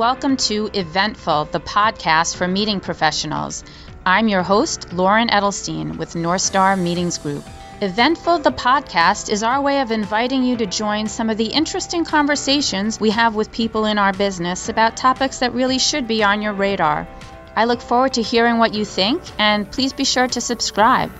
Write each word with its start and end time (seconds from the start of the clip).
welcome 0.00 0.38
to 0.38 0.70
Eventful, 0.72 1.44
the 1.52 1.60
podcast 1.60 2.34
for 2.34 2.48
meeting 2.48 2.80
professionals. 2.80 3.62
I'm 4.06 4.28
your 4.28 4.42
host, 4.42 4.94
Loren 4.94 5.28
Edelstein 5.28 5.98
with 5.98 6.14
Northstar 6.14 6.80
Meetings 6.80 7.18
Group. 7.18 7.44
Eventful, 7.82 8.38
the 8.38 8.50
podcast, 8.50 9.30
is 9.30 9.42
our 9.42 9.60
way 9.60 9.82
of 9.82 9.90
inviting 9.90 10.42
you 10.42 10.56
to 10.56 10.64
join 10.64 11.06
some 11.06 11.28
of 11.28 11.36
the 11.36 11.48
interesting 11.48 12.06
conversations 12.06 12.98
we 12.98 13.10
have 13.10 13.34
with 13.34 13.52
people 13.52 13.84
in 13.84 13.98
our 13.98 14.14
business 14.14 14.70
about 14.70 14.96
topics 14.96 15.40
that 15.40 15.52
really 15.52 15.78
should 15.78 16.08
be 16.08 16.24
on 16.24 16.40
your 16.40 16.54
radar. 16.54 17.06
I 17.54 17.66
look 17.66 17.82
forward 17.82 18.14
to 18.14 18.22
hearing 18.22 18.56
what 18.56 18.72
you 18.72 18.86
think, 18.86 19.20
and 19.38 19.70
please 19.70 19.92
be 19.92 20.04
sure 20.04 20.28
to 20.28 20.40
subscribe. 20.40 21.12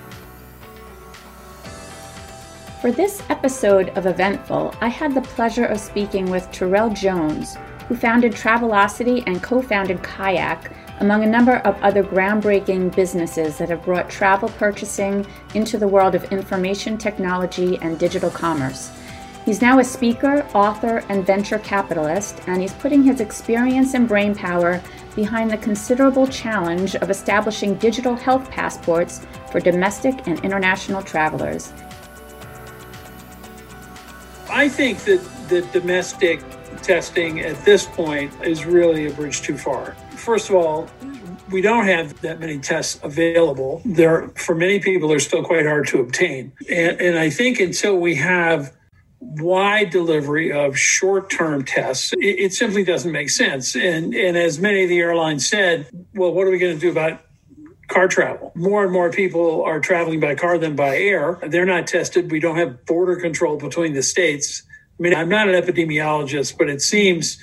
For 2.80 2.91
this 2.91 3.23
episode 3.28 3.91
of 3.91 4.06
Eventful, 4.06 4.74
I 4.80 4.88
had 4.88 5.15
the 5.15 5.20
pleasure 5.20 5.66
of 5.66 5.78
speaking 5.78 6.30
with 6.30 6.51
Terrell 6.51 6.88
Jones, 6.88 7.59
who 7.91 7.97
founded 7.97 8.30
Travelocity 8.30 9.25
and 9.27 9.43
co 9.43 9.61
founded 9.61 10.01
Kayak, 10.01 10.71
among 11.01 11.25
a 11.25 11.27
number 11.27 11.57
of 11.57 11.75
other 11.83 12.05
groundbreaking 12.05 12.95
businesses 12.95 13.59
that 13.59 13.69
have 13.69 13.85
brought 13.85 14.09
travel 14.09 14.49
purchasing 14.51 15.27
into 15.55 15.77
the 15.77 15.89
world 15.89 16.15
of 16.15 16.23
information 16.30 16.97
technology 16.97 17.80
and 17.83 17.99
digital 17.99 18.30
commerce. 18.30 18.93
He's 19.45 19.61
now 19.61 19.80
a 19.80 19.85
speaker, 19.85 20.47
author, 20.55 20.99
and 21.09 21.27
venture 21.27 21.59
capitalist, 21.59 22.41
and 22.47 22.63
he's 22.63 22.75
putting 22.75 23.03
his 23.03 23.21
experience 23.21 23.95
and 23.95 24.07
brain 24.07 24.37
power 24.37 24.80
behind 25.16 25.51
the 25.51 25.57
considerable 25.57 26.29
challenge 26.29 26.95
of 26.95 27.11
establishing 27.11 27.75
digital 27.75 28.15
health 28.15 28.49
passports 28.52 29.27
for 29.51 29.59
domestic 29.59 30.29
and 30.29 30.38
international 30.45 31.02
travelers. 31.02 31.73
I 34.49 34.69
think 34.69 34.99
that 35.07 35.21
the 35.49 35.63
domestic 35.73 36.41
testing 36.80 37.40
at 37.40 37.64
this 37.64 37.86
point 37.86 38.32
is 38.42 38.64
really 38.64 39.06
a 39.06 39.12
bridge 39.12 39.42
too 39.42 39.56
far. 39.56 39.96
First 40.12 40.50
of 40.50 40.56
all, 40.56 40.88
we 41.50 41.60
don't 41.60 41.86
have 41.86 42.20
that 42.20 42.40
many 42.40 42.59
tests 42.59 43.00
available. 43.02 43.82
There, 43.84 44.28
for 44.30 44.54
many 44.54 44.78
people, 44.78 45.08
they're 45.08 45.18
still 45.18 45.42
quite 45.42 45.66
hard 45.66 45.86
to 45.88 46.01
obtain. 46.01 46.52
And, 46.68 47.01
and 47.01 47.18
I 47.18 47.30
think 47.30 47.60
until 47.60 47.96
we 47.96 48.14
have 48.16 48.73
wide 49.20 49.90
delivery 49.90 50.52
of 50.52 50.78
short-term 50.78 51.64
tests, 51.64 52.12
it, 52.14 52.18
it 52.18 52.52
simply 52.52 52.84
doesn't 52.84 53.12
make 53.12 53.30
sense. 53.30 53.74
And, 53.74 54.14
and 54.14 54.36
as 54.36 54.58
many 54.58 54.84
of 54.84 54.88
the 54.88 54.98
airlines 54.98 55.48
said, 55.48 55.88
well, 56.14 56.32
what 56.32 56.46
are 56.46 56.51
we 56.51 56.58
going 56.58 56.74
to 56.74 56.80
do 56.80 56.90
about 56.90 57.20
car 57.90 58.08
travel. 58.08 58.52
More 58.54 58.84
and 58.84 58.92
more 58.92 59.10
people 59.10 59.62
are 59.62 59.80
traveling 59.80 60.20
by 60.20 60.36
car 60.36 60.58
than 60.58 60.76
by 60.76 60.96
air. 60.96 61.38
They're 61.46 61.66
not 61.66 61.86
tested. 61.86 62.30
We 62.30 62.40
don't 62.40 62.56
have 62.56 62.86
border 62.86 63.16
control 63.16 63.56
between 63.56 63.95
the 63.95 64.03
states. 64.03 64.62
I 65.00 65.03
mean, 65.03 65.15
I'm 65.15 65.31
not 65.31 65.48
an 65.48 65.54
epidemiologist, 65.54 66.59
but 66.59 66.69
it 66.69 66.82
seems 66.82 67.38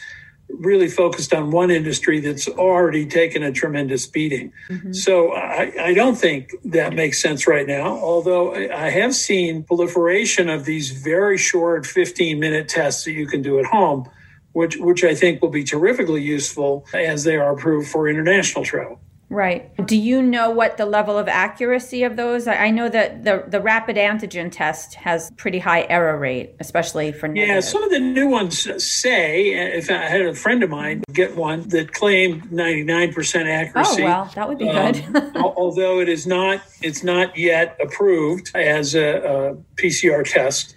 really 0.48 0.88
focused 0.88 1.34
on 1.34 1.50
one 1.50 1.72
industry 1.72 2.20
that's 2.20 2.48
already 2.48 3.08
taken 3.08 3.42
a 3.42 3.52
tremendous 3.52 4.06
beating. 4.06 4.54
Mm-hmm. 4.70 4.94
So 4.94 5.34
I, 5.34 5.74
I, 5.80 5.94
don't 5.94 6.16
think 6.16 6.52
that 6.66 6.94
makes 6.94 7.20
sense 7.22 7.48
right 7.48 7.68
now, 7.68 7.98
although 7.98 8.54
I 8.56 8.90
have 8.92 9.14
seen 9.14 9.64
proliferation 9.64 10.50
of 10.50 10.66
these 10.66 10.92
very 10.92 11.38
short 11.38 11.86
15 11.86 12.40
minute 12.40 12.70
tests 12.70 13.04
that 13.06 13.12
you 13.12 13.26
can 13.26 13.42
do 13.42 13.60
at 13.60 13.66
home, 13.66 14.08
which, 14.54 14.78
which 14.78 15.04
I 15.04 15.16
think 15.16 15.42
will 15.42 15.50
be 15.50 15.64
terrifically 15.64 16.22
useful 16.22 16.86
as 16.94 17.24
they 17.24 17.36
are 17.36 17.52
approved 17.54 17.90
for 17.90 18.08
international 18.08 18.64
travel. 18.64 19.02
Right. 19.30 19.76
Do 19.86 19.98
you 19.98 20.22
know 20.22 20.50
what 20.52 20.78
the 20.78 20.86
level 20.86 21.18
of 21.18 21.28
accuracy 21.28 22.04
of 22.04 22.16
those? 22.16 22.48
I 22.48 22.72
know 22.72 22.88
that 22.88 23.26
the 23.26 23.44
the 23.46 23.60
rapid 23.60 23.98
antigen 23.98 24.50
test 24.50 24.94
has 24.96 25.32
pretty 25.36 25.60
high 25.60 25.86
error 25.90 26.18
rate, 26.18 26.56
especially 26.62 27.12
for 27.12 27.28
negative. 27.28 27.56
yeah. 27.56 27.60
Some 27.60 27.84
of 27.84 27.90
the 27.90 28.00
new 28.00 28.30
ones 28.30 28.58
say. 28.84 29.50
If 29.78 29.92
I 29.92 30.06
had 30.06 30.22
a 30.22 30.34
friend 30.34 30.64
of 30.64 30.70
mine 30.70 31.04
get 31.12 31.36
one 31.36 31.68
that 31.70 31.92
claimed 31.92 32.50
ninety 32.54 32.84
nine 32.84 33.14
percent 33.14 33.50
accuracy. 33.50 34.04
Oh 34.04 34.06
well, 34.06 34.32
that 34.36 34.48
would 34.48 34.60
be 34.60 34.70
um, 34.70 34.94
good. 35.12 35.36
although 35.36 36.00
it 36.00 36.08
is 36.08 36.26
not, 36.26 36.62
it's 36.82 37.04
not 37.04 37.38
yet 37.38 37.78
approved 37.82 38.52
as 38.56 38.96
a, 38.96 39.18
a 39.18 39.56
PCR 39.76 40.24
test. 40.24 40.74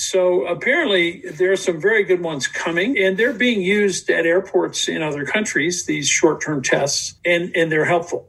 So 0.00 0.46
apparently, 0.46 1.20
there 1.20 1.52
are 1.52 1.56
some 1.56 1.78
very 1.78 2.04
good 2.04 2.22
ones 2.22 2.46
coming, 2.46 2.96
and 2.96 3.18
they're 3.18 3.34
being 3.34 3.60
used 3.60 4.08
at 4.08 4.24
airports 4.24 4.88
in 4.88 5.02
other 5.02 5.26
countries. 5.26 5.84
These 5.84 6.08
short-term 6.08 6.62
tests, 6.62 7.16
and 7.24 7.54
and 7.54 7.70
they're 7.70 7.84
helpful. 7.84 8.26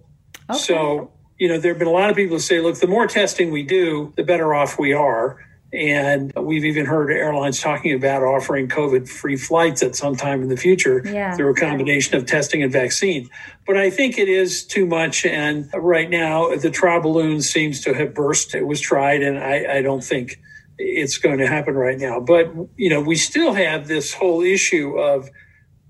Okay. 0.49 0.59
So 0.59 1.11
you 1.37 1.47
know, 1.47 1.57
there 1.57 1.71
have 1.71 1.79
been 1.79 1.87
a 1.87 1.91
lot 1.91 2.09
of 2.09 2.15
people 2.17 2.35
who 2.35 2.39
say, 2.41 2.59
look, 2.59 2.79
the 2.79 2.87
more 2.87 3.07
testing 3.07 3.51
we 3.51 3.63
do, 3.63 4.13
the 4.15 4.23
better 4.23 4.53
off 4.53 4.77
we 4.77 4.93
are. 4.93 5.39
And 5.73 6.33
we've 6.35 6.65
even 6.65 6.85
heard 6.85 7.09
airlines 7.09 7.61
talking 7.61 7.93
about 7.93 8.21
offering 8.21 8.67
COVID 8.67 9.07
free 9.07 9.37
flights 9.37 9.81
at 9.81 9.95
some 9.95 10.17
time 10.17 10.43
in 10.43 10.49
the 10.49 10.57
future 10.57 11.01
yeah. 11.05 11.35
through 11.35 11.51
a 11.51 11.55
combination 11.55 12.15
of 12.17 12.25
testing 12.25 12.61
and 12.61 12.71
vaccine. 12.71 13.29
But 13.65 13.77
I 13.77 13.89
think 13.89 14.17
it 14.17 14.27
is 14.27 14.65
too 14.65 14.85
much. 14.85 15.25
And 15.25 15.69
right 15.73 16.09
now, 16.09 16.53
the 16.55 16.69
trial 16.69 17.01
balloon 17.01 17.41
seems 17.41 17.79
to 17.85 17.93
have 17.93 18.13
burst. 18.13 18.53
It 18.53 18.67
was 18.67 18.81
tried, 18.81 19.23
and 19.23 19.39
I, 19.39 19.77
I 19.77 19.81
don't 19.81 20.03
think 20.03 20.39
it's 20.81 21.17
going 21.17 21.37
to 21.39 21.47
happen 21.47 21.75
right 21.75 21.97
now. 21.97 22.19
But, 22.19 22.51
you 22.75 22.89
know, 22.89 23.01
we 23.01 23.15
still 23.15 23.53
have 23.53 23.87
this 23.87 24.13
whole 24.13 24.41
issue 24.41 24.97
of 24.97 25.29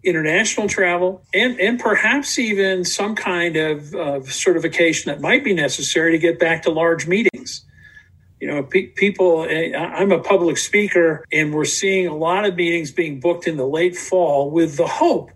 international 0.03 0.67
travel 0.67 1.23
and, 1.33 1.59
and 1.59 1.79
perhaps 1.79 2.39
even 2.39 2.83
some 2.83 3.15
kind 3.15 3.55
of, 3.55 3.93
of 3.93 4.31
certification 4.31 5.11
that 5.11 5.21
might 5.21 5.43
be 5.43 5.53
necessary 5.53 6.11
to 6.11 6.17
get 6.17 6.39
back 6.39 6.63
to 6.63 6.71
large 6.71 7.07
meetings. 7.07 7.65
You 8.39 8.47
know, 8.47 8.63
pe- 8.63 8.87
people, 8.87 9.45
eh, 9.47 9.75
I'm 9.77 10.11
a 10.11 10.19
public 10.19 10.57
speaker, 10.57 11.23
and 11.31 11.53
we're 11.53 11.65
seeing 11.65 12.07
a 12.07 12.15
lot 12.15 12.43
of 12.45 12.55
meetings 12.55 12.91
being 12.91 13.19
booked 13.19 13.47
in 13.47 13.57
the 13.57 13.67
late 13.67 13.95
fall 13.95 14.49
with 14.49 14.77
the 14.77 14.87
hope 14.87 15.29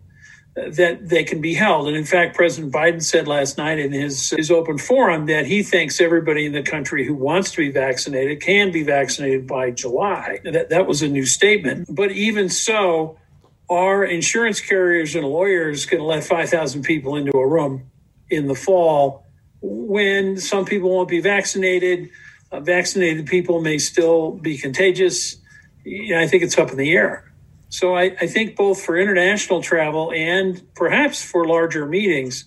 that 0.55 1.09
they 1.09 1.23
can 1.23 1.41
be 1.41 1.53
held. 1.53 1.87
And 1.87 1.97
in 1.97 2.05
fact, 2.05 2.35
President 2.35 2.73
Biden 2.73 3.03
said 3.03 3.27
last 3.27 3.57
night 3.57 3.77
in 3.77 3.91
his, 3.91 4.29
his 4.29 4.49
open 4.49 4.77
forum 4.77 5.25
that 5.25 5.45
he 5.45 5.63
thinks 5.63 5.99
everybody 5.99 6.45
in 6.45 6.53
the 6.53 6.63
country 6.63 7.05
who 7.05 7.13
wants 7.13 7.51
to 7.51 7.57
be 7.57 7.71
vaccinated 7.71 8.41
can 8.41 8.71
be 8.71 8.83
vaccinated 8.83 9.47
by 9.47 9.71
July. 9.71 10.39
That, 10.45 10.69
that 10.69 10.87
was 10.87 11.01
a 11.01 11.09
new 11.09 11.25
statement. 11.25 11.93
But 11.93 12.11
even 12.11 12.47
so, 12.47 13.17
are 13.69 14.05
insurance 14.05 14.61
carriers 14.61 15.15
and 15.15 15.25
lawyers 15.25 15.85
going 15.85 15.99
to 16.01 16.07
let 16.07 16.23
5,000 16.23 16.83
people 16.83 17.15
into 17.15 17.37
a 17.37 17.47
room 17.47 17.89
in 18.29 18.47
the 18.47 18.55
fall 18.55 19.25
when 19.61 20.37
some 20.37 20.63
people 20.65 20.89
won't 20.89 21.09
be 21.09 21.19
vaccinated? 21.19 22.09
Uh, 22.51 22.61
vaccinated 22.61 23.25
people 23.25 23.61
may 23.61 23.77
still 23.77 24.31
be 24.31 24.57
contagious. 24.57 25.35
You 25.83 26.15
know, 26.15 26.21
I 26.21 26.27
think 26.27 26.43
it's 26.43 26.57
up 26.57 26.71
in 26.71 26.77
the 26.77 26.93
air. 26.93 27.24
So 27.75 27.93
I, 27.93 28.15
I 28.21 28.27
think 28.27 28.55
both 28.55 28.81
for 28.81 28.97
international 28.97 29.61
travel 29.61 30.13
and 30.13 30.65
perhaps 30.75 31.21
for 31.21 31.45
larger 31.45 31.85
meetings, 31.85 32.45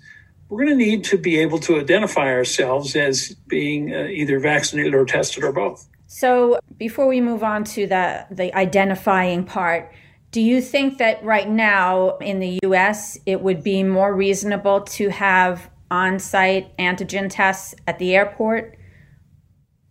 we're 0.49 0.65
going 0.65 0.79
to 0.79 0.85
need 0.85 1.05
to 1.05 1.19
be 1.19 1.39
able 1.39 1.59
to 1.61 1.79
identify 1.79 2.29
ourselves 2.29 2.97
as 2.97 3.35
being 3.47 3.95
uh, 3.95 4.05
either 4.05 4.41
vaccinated 4.41 4.95
or 4.95 5.05
tested 5.05 5.45
or 5.45 5.53
both. 5.53 5.87
So 6.07 6.59
before 6.79 7.07
we 7.07 7.21
move 7.21 7.43
on 7.43 7.65
to 7.65 7.87
the 7.87 8.25
the 8.31 8.55
identifying 8.55 9.45
part, 9.45 9.93
do 10.31 10.41
you 10.41 10.63
think 10.63 10.97
that 10.97 11.23
right 11.23 11.49
now 11.49 12.17
in 12.17 12.39
the 12.39 12.59
US 12.63 13.19
it 13.27 13.43
would 13.43 13.63
be 13.63 13.83
more 13.83 14.17
reasonable 14.17 14.81
to 14.97 15.11
have 15.11 15.69
on-site 15.91 16.75
antigen 16.79 17.29
tests 17.29 17.75
at 17.87 17.99
the 17.99 18.17
airport? 18.17 18.79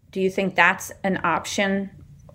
Do 0.09 0.19
you 0.19 0.31
think 0.31 0.55
that's 0.55 0.91
an 1.03 1.19
option 1.23 1.91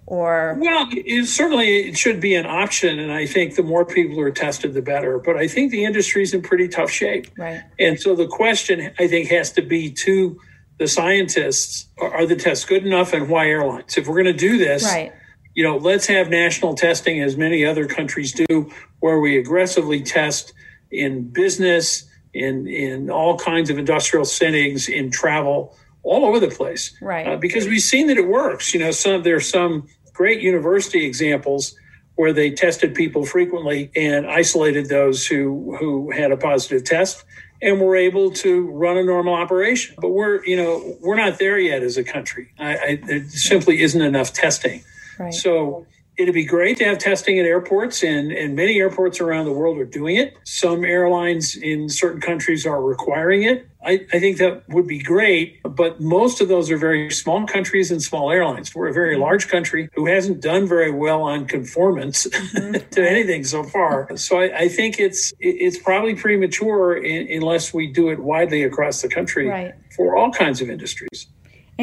or? 0.06 0.56
Well 0.60 0.88
it, 0.90 1.26
certainly 1.26 1.88
it 1.88 1.98
should 1.98 2.20
be 2.20 2.34
an 2.34 2.46
option 2.46 2.98
and 2.98 3.12
i 3.12 3.26
think 3.26 3.54
the 3.54 3.62
more 3.62 3.84
people 3.84 4.20
are 4.20 4.30
tested 4.30 4.74
the 4.74 4.82
better. 4.82 5.18
But 5.18 5.36
i 5.36 5.48
think 5.48 5.70
the 5.70 5.84
industry's 5.84 6.34
in 6.34 6.42
pretty 6.42 6.68
tough 6.68 6.90
shape. 6.90 7.26
Right. 7.38 7.62
And 7.78 8.00
so 8.00 8.14
the 8.14 8.26
question 8.26 8.92
i 8.98 9.06
think 9.08 9.28
has 9.28 9.52
to 9.52 9.62
be 9.62 9.90
to 9.90 10.38
the 10.78 10.88
scientists 10.88 11.86
are 12.00 12.26
the 12.26 12.36
tests 12.36 12.64
good 12.64 12.84
enough 12.84 13.12
and 13.12 13.28
why 13.28 13.46
airlines? 13.46 13.96
If 13.96 14.08
we're 14.08 14.22
going 14.22 14.36
to 14.36 14.48
do 14.48 14.58
this 14.58 14.84
right. 14.84 15.12
you 15.54 15.62
know 15.62 15.76
let's 15.76 16.06
have 16.06 16.28
national 16.28 16.74
testing 16.74 17.22
as 17.22 17.36
many 17.36 17.64
other 17.64 17.86
countries 17.86 18.32
do 18.32 18.70
where 19.00 19.20
we 19.20 19.38
aggressively 19.38 20.02
test 20.02 20.52
in 20.90 21.28
business 21.28 22.04
in 22.34 22.66
in 22.66 23.10
all 23.10 23.38
kinds 23.38 23.70
of 23.70 23.78
industrial 23.78 24.24
settings 24.24 24.88
in 24.88 25.10
travel 25.10 25.76
all 26.02 26.24
over 26.24 26.40
the 26.40 26.48
place. 26.48 26.96
Right. 27.00 27.26
Uh, 27.26 27.36
because 27.36 27.66
we've 27.66 27.82
seen 27.82 28.08
that 28.08 28.18
it 28.18 28.26
works. 28.26 28.74
You 28.74 28.80
know, 28.80 28.90
some 28.90 29.22
there's 29.22 29.48
some 29.48 29.88
great 30.12 30.40
university 30.40 31.04
examples 31.06 31.74
where 32.16 32.32
they 32.32 32.50
tested 32.50 32.94
people 32.94 33.24
frequently 33.24 33.90
and 33.96 34.26
isolated 34.26 34.88
those 34.88 35.26
who 35.26 35.76
who 35.78 36.10
had 36.10 36.32
a 36.32 36.36
positive 36.36 36.84
test 36.84 37.24
and 37.62 37.80
were 37.80 37.96
able 37.96 38.32
to 38.32 38.68
run 38.72 38.96
a 38.96 39.04
normal 39.04 39.34
operation. 39.34 39.94
But 39.98 40.10
we're, 40.10 40.44
you 40.44 40.56
know, 40.56 40.96
we're 41.00 41.16
not 41.16 41.38
there 41.38 41.58
yet 41.58 41.82
as 41.82 41.96
a 41.96 42.02
country. 42.02 42.52
I, 42.58 42.76
I, 42.76 42.96
there 42.96 43.28
simply 43.28 43.82
isn't 43.82 44.02
enough 44.02 44.32
testing. 44.32 44.82
Right. 45.18 45.32
So 45.32 45.86
It'd 46.18 46.34
be 46.34 46.44
great 46.44 46.76
to 46.78 46.84
have 46.84 46.98
testing 46.98 47.38
at 47.38 47.46
airports, 47.46 48.02
and, 48.02 48.32
and 48.32 48.54
many 48.54 48.78
airports 48.78 49.18
around 49.20 49.46
the 49.46 49.52
world 49.52 49.78
are 49.78 49.86
doing 49.86 50.16
it. 50.16 50.36
Some 50.44 50.84
airlines 50.84 51.56
in 51.56 51.88
certain 51.88 52.20
countries 52.20 52.66
are 52.66 52.82
requiring 52.82 53.44
it. 53.44 53.66
I, 53.84 54.06
I 54.12 54.20
think 54.20 54.36
that 54.36 54.68
would 54.68 54.86
be 54.86 55.02
great, 55.02 55.60
but 55.62 56.00
most 56.00 56.40
of 56.40 56.48
those 56.48 56.70
are 56.70 56.76
very 56.76 57.10
small 57.10 57.46
countries 57.46 57.90
and 57.90 58.02
small 58.02 58.30
airlines. 58.30 58.74
We're 58.74 58.88
a 58.88 58.92
very 58.92 59.16
large 59.16 59.48
country 59.48 59.88
who 59.94 60.06
hasn't 60.06 60.40
done 60.42 60.68
very 60.68 60.90
well 60.90 61.22
on 61.22 61.46
conformance 61.46 62.26
mm-hmm. 62.30 62.88
to 62.90 63.08
anything 63.08 63.44
so 63.44 63.64
far. 63.64 64.14
So 64.16 64.38
I, 64.38 64.58
I 64.58 64.68
think 64.68 65.00
it's 65.00 65.32
it's 65.40 65.78
probably 65.78 66.14
premature 66.14 66.96
in, 66.96 67.26
unless 67.42 67.72
we 67.72 67.86
do 67.86 68.10
it 68.10 68.20
widely 68.20 68.62
across 68.62 69.02
the 69.02 69.08
country 69.08 69.48
right. 69.48 69.74
for 69.96 70.16
all 70.16 70.30
kinds 70.30 70.60
of 70.60 70.68
industries 70.68 71.26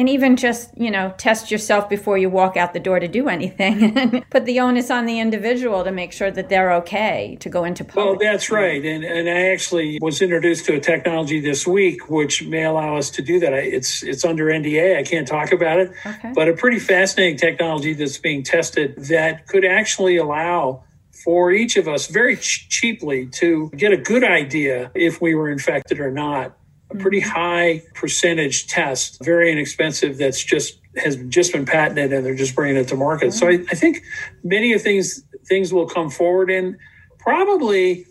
and 0.00 0.08
even 0.08 0.34
just 0.34 0.76
you 0.78 0.90
know 0.90 1.12
test 1.18 1.50
yourself 1.50 1.86
before 1.86 2.16
you 2.16 2.30
walk 2.30 2.56
out 2.56 2.72
the 2.72 2.80
door 2.80 2.98
to 2.98 3.06
do 3.06 3.28
anything 3.28 3.96
and 3.98 4.30
put 4.30 4.46
the 4.46 4.58
onus 4.58 4.90
on 4.90 5.04
the 5.04 5.20
individual 5.20 5.84
to 5.84 5.92
make 5.92 6.10
sure 6.10 6.30
that 6.30 6.48
they're 6.48 6.72
okay 6.72 7.36
to 7.40 7.50
go 7.50 7.64
into 7.64 7.84
public. 7.84 8.06
Well, 8.06 8.16
that's 8.18 8.50
right, 8.50 8.82
and 8.82 9.04
and 9.04 9.28
I 9.28 9.50
actually 9.50 9.98
was 10.00 10.22
introduced 10.22 10.64
to 10.66 10.74
a 10.74 10.80
technology 10.80 11.38
this 11.38 11.66
week 11.66 12.08
which 12.08 12.42
may 12.46 12.64
allow 12.64 12.96
us 12.96 13.10
to 13.10 13.22
do 13.22 13.38
that. 13.40 13.52
It's 13.52 14.02
it's 14.02 14.24
under 14.24 14.46
NDA. 14.46 14.96
I 14.96 15.02
can't 15.02 15.28
talk 15.28 15.52
about 15.52 15.78
it, 15.78 15.92
okay. 16.06 16.32
but 16.34 16.48
a 16.48 16.54
pretty 16.54 16.78
fascinating 16.78 17.36
technology 17.36 17.92
that's 17.92 18.16
being 18.16 18.42
tested 18.42 18.96
that 19.04 19.46
could 19.48 19.66
actually 19.66 20.16
allow 20.16 20.82
for 21.12 21.52
each 21.52 21.76
of 21.76 21.86
us 21.86 22.06
very 22.06 22.36
ch- 22.36 22.66
cheaply 22.70 23.26
to 23.26 23.68
get 23.76 23.92
a 23.92 23.98
good 23.98 24.24
idea 24.24 24.90
if 24.94 25.20
we 25.20 25.34
were 25.34 25.50
infected 25.50 26.00
or 26.00 26.10
not 26.10 26.56
a 26.90 26.96
pretty 26.96 27.20
mm-hmm. 27.20 27.30
high 27.30 27.82
percentage 27.94 28.66
test, 28.66 29.22
very 29.24 29.50
inexpensive. 29.52 30.18
That's 30.18 30.42
just 30.42 30.78
has 30.96 31.16
just 31.28 31.52
been 31.52 31.64
patented, 31.64 32.12
and 32.12 32.26
they're 32.26 32.34
just 32.34 32.54
bringing 32.54 32.76
it 32.76 32.88
to 32.88 32.96
market. 32.96 33.32
So 33.32 33.46
I, 33.48 33.64
I 33.70 33.74
think 33.74 34.02
many 34.42 34.72
of 34.72 34.82
things 34.82 35.22
things 35.46 35.72
will 35.72 35.86
come 35.86 36.10
forward, 36.10 36.50
and 36.50 36.76
probably, 37.18 38.06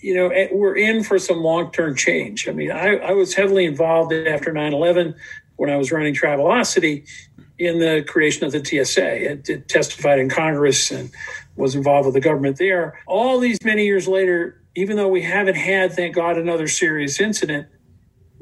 you 0.00 0.14
know, 0.14 0.28
eh, 0.28 0.48
we're 0.52 0.76
in 0.76 1.02
for 1.02 1.18
some 1.18 1.38
long 1.38 1.72
term 1.72 1.96
change. 1.96 2.48
I 2.48 2.52
mean, 2.52 2.70
I, 2.70 2.96
I 2.96 3.12
was 3.12 3.34
heavily 3.34 3.64
involved 3.64 4.12
after 4.12 4.52
9-11 4.52 5.14
when 5.56 5.70
I 5.70 5.76
was 5.76 5.92
running 5.92 6.14
Travelocity 6.14 7.08
in 7.58 7.78
the 7.78 8.04
creation 8.06 8.44
of 8.44 8.52
the 8.52 8.64
TSA. 8.64 9.32
It, 9.32 9.48
it 9.48 9.68
testified 9.68 10.18
in 10.18 10.28
Congress 10.28 10.90
and 10.90 11.10
was 11.56 11.74
involved 11.74 12.06
with 12.06 12.14
the 12.14 12.20
government 12.20 12.58
there. 12.58 12.98
All 13.06 13.38
these 13.38 13.58
many 13.64 13.84
years 13.84 14.08
later, 14.08 14.60
even 14.74 14.96
though 14.96 15.08
we 15.08 15.22
haven't 15.22 15.56
had, 15.56 15.92
thank 15.92 16.14
God, 16.14 16.38
another 16.38 16.66
serious 16.66 17.20
incident, 17.20 17.68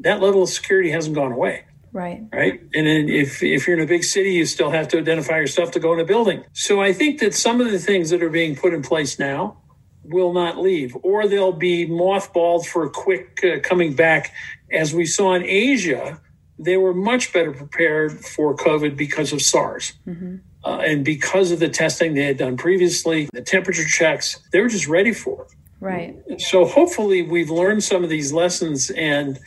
that 0.01 0.21
level 0.21 0.43
of 0.43 0.49
security 0.49 0.91
hasn't 0.91 1.15
gone 1.15 1.33
away. 1.33 1.65
Right. 1.93 2.23
Right. 2.33 2.61
And 2.75 2.87
then 2.87 3.09
if, 3.09 3.43
if 3.43 3.67
you're 3.67 3.77
in 3.77 3.83
a 3.83 3.87
big 3.87 4.05
city, 4.05 4.33
you 4.35 4.47
still 4.47 4.71
have 4.71 4.87
to 4.89 4.99
identify 4.99 5.39
yourself 5.39 5.73
to 5.73 5.81
go 5.81 5.93
in 5.93 6.01
a 6.01 6.05
building. 6.05 6.45
So 6.53 6.81
I 6.81 6.93
think 6.93 7.21
that 7.21 7.35
some 7.35 7.61
of 7.61 7.71
the 7.71 7.79
things 7.79 8.11
that 8.11 8.23
are 8.23 8.31
being 8.31 8.55
put 8.55 8.73
in 8.73 8.83
place 8.83 9.19
now 9.19 9.57
will 10.05 10.33
not 10.33 10.59
leave, 10.59 10.97
or 11.03 11.27
they'll 11.29 11.53
be 11.53 11.87
mothballed 11.87 12.67
for 12.67 12.85
a 12.85 12.91
quick 12.91 13.41
uh, 13.45 13.61
coming 13.61 13.95
back. 13.95 14.33
As 14.73 14.95
we 14.95 15.05
saw 15.05 15.35
in 15.35 15.45
Asia, 15.45 16.21
they 16.59 16.77
were 16.77 16.95
much 16.95 17.33
better 17.33 17.53
prepared 17.53 18.25
for 18.25 18.55
COVID 18.57 18.97
because 18.97 19.33
of 19.33 19.43
SARS. 19.43 19.95
Mm-hmm. 20.07 20.37
Uh, 20.63 20.79
and 20.79 21.05
because 21.05 21.51
of 21.51 21.59
the 21.59 21.69
testing 21.69 22.15
they 22.15 22.25
had 22.25 22.37
done 22.37 22.57
previously, 22.57 23.29
the 23.33 23.43
temperature 23.43 23.85
checks, 23.85 24.39
they 24.53 24.61
were 24.61 24.69
just 24.69 24.87
ready 24.87 25.13
for 25.13 25.45
it. 25.45 25.55
Right. 25.81 26.15
So 26.39 26.67
hopefully 26.67 27.23
we've 27.23 27.51
learned 27.51 27.83
some 27.83 28.05
of 28.05 28.11
these 28.11 28.33
lessons 28.33 28.91
and 28.91 29.41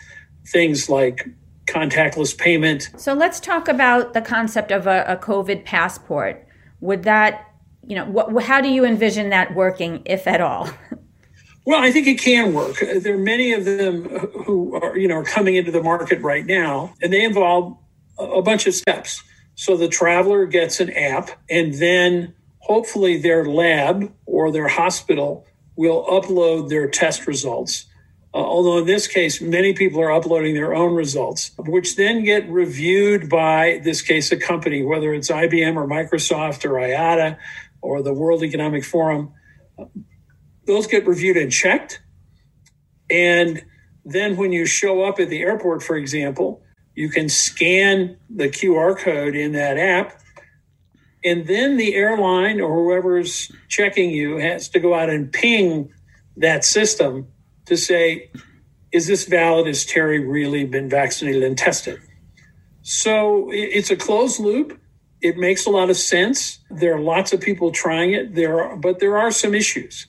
things 0.47 0.89
like 0.89 1.27
contactless 1.65 2.37
payment. 2.37 2.89
So 2.97 3.13
let's 3.13 3.39
talk 3.39 3.67
about 3.67 4.13
the 4.13 4.21
concept 4.21 4.71
of 4.71 4.87
a, 4.87 5.03
a 5.07 5.17
COVID 5.17 5.65
passport. 5.65 6.45
Would 6.81 7.03
that, 7.03 7.49
you 7.85 7.95
know, 7.95 8.05
what, 8.05 8.43
how 8.43 8.61
do 8.61 8.69
you 8.69 8.85
envision 8.85 9.29
that 9.29 9.55
working, 9.55 10.01
if 10.05 10.27
at 10.27 10.41
all? 10.41 10.69
Well, 11.65 11.81
I 11.81 11.91
think 11.91 12.07
it 12.07 12.19
can 12.19 12.53
work. 12.53 12.75
There 12.79 13.15
are 13.15 13.17
many 13.17 13.53
of 13.53 13.63
them 13.63 14.03
who 14.45 14.75
are, 14.75 14.97
you 14.97 15.07
know, 15.07 15.15
are 15.15 15.23
coming 15.23 15.55
into 15.55 15.71
the 15.71 15.81
market 15.81 16.19
right 16.19 16.45
now, 16.45 16.93
and 17.01 17.13
they 17.13 17.23
involve 17.23 17.77
a 18.19 18.41
bunch 18.41 18.67
of 18.67 18.73
steps. 18.73 19.23
So 19.55 19.77
the 19.77 19.87
traveler 19.87 20.45
gets 20.45 20.81
an 20.81 20.89
app, 20.89 21.29
and 21.49 21.73
then 21.75 22.33
hopefully 22.59 23.17
their 23.17 23.45
lab 23.45 24.11
or 24.25 24.51
their 24.51 24.67
hospital 24.67 25.45
will 25.77 26.05
upload 26.07 26.69
their 26.69 26.89
test 26.89 27.27
results 27.27 27.85
uh, 28.33 28.37
although 28.37 28.79
in 28.79 28.85
this 28.85 29.07
case, 29.07 29.41
many 29.41 29.73
people 29.73 30.01
are 30.01 30.11
uploading 30.11 30.55
their 30.55 30.73
own 30.73 30.95
results, 30.95 31.51
which 31.59 31.95
then 31.95 32.23
get 32.23 32.49
reviewed 32.49 33.29
by 33.29 33.79
this 33.83 34.01
case 34.01 34.31
a 34.31 34.37
company, 34.37 34.81
whether 34.83 35.13
it's 35.13 35.29
IBM 35.29 35.75
or 35.75 35.87
Microsoft 35.87 36.65
or 36.65 36.73
IATA 36.73 37.37
or 37.81 38.01
the 38.01 38.13
World 38.13 38.43
Economic 38.43 38.83
Forum. 38.83 39.31
Those 40.65 40.87
get 40.87 41.05
reviewed 41.05 41.37
and 41.37 41.51
checked. 41.51 42.01
And 43.09 43.63
then 44.03 44.35
when 44.35 44.51
you 44.51 44.65
show 44.65 45.03
up 45.03 45.19
at 45.19 45.29
the 45.29 45.41
airport, 45.41 45.83
for 45.83 45.95
example, 45.95 46.63
you 46.95 47.09
can 47.09 47.29
scan 47.29 48.17
the 48.29 48.49
QR 48.49 48.97
code 48.97 49.35
in 49.35 49.51
that 49.51 49.77
app. 49.77 50.19
And 51.23 51.45
then 51.45 51.77
the 51.77 51.93
airline 51.93 52.59
or 52.59 52.73
whoever's 52.73 53.51
checking 53.67 54.09
you 54.09 54.37
has 54.37 54.69
to 54.69 54.79
go 54.79 54.93
out 54.95 55.09
and 55.09 55.31
ping 55.31 55.93
that 56.37 56.65
system 56.65 57.27
to 57.65 57.77
say, 57.77 58.29
is 58.91 59.07
this 59.07 59.25
valid? 59.25 59.67
Has 59.67 59.85
Terry 59.85 60.19
really 60.19 60.65
been 60.65 60.89
vaccinated 60.89 61.43
and 61.43 61.57
tested? 61.57 61.99
So 62.83 63.49
it's 63.51 63.89
a 63.89 63.95
closed 63.95 64.39
loop. 64.39 64.79
It 65.21 65.37
makes 65.37 65.65
a 65.65 65.69
lot 65.69 65.89
of 65.89 65.97
sense. 65.97 66.59
There 66.69 66.95
are 66.95 66.99
lots 66.99 67.33
of 67.33 67.41
people 67.41 67.71
trying 67.71 68.11
it. 68.11 68.35
There 68.35 68.61
are, 68.61 68.77
but 68.77 68.99
there 68.99 69.17
are 69.17 69.31
some 69.31 69.55
issues. 69.55 70.05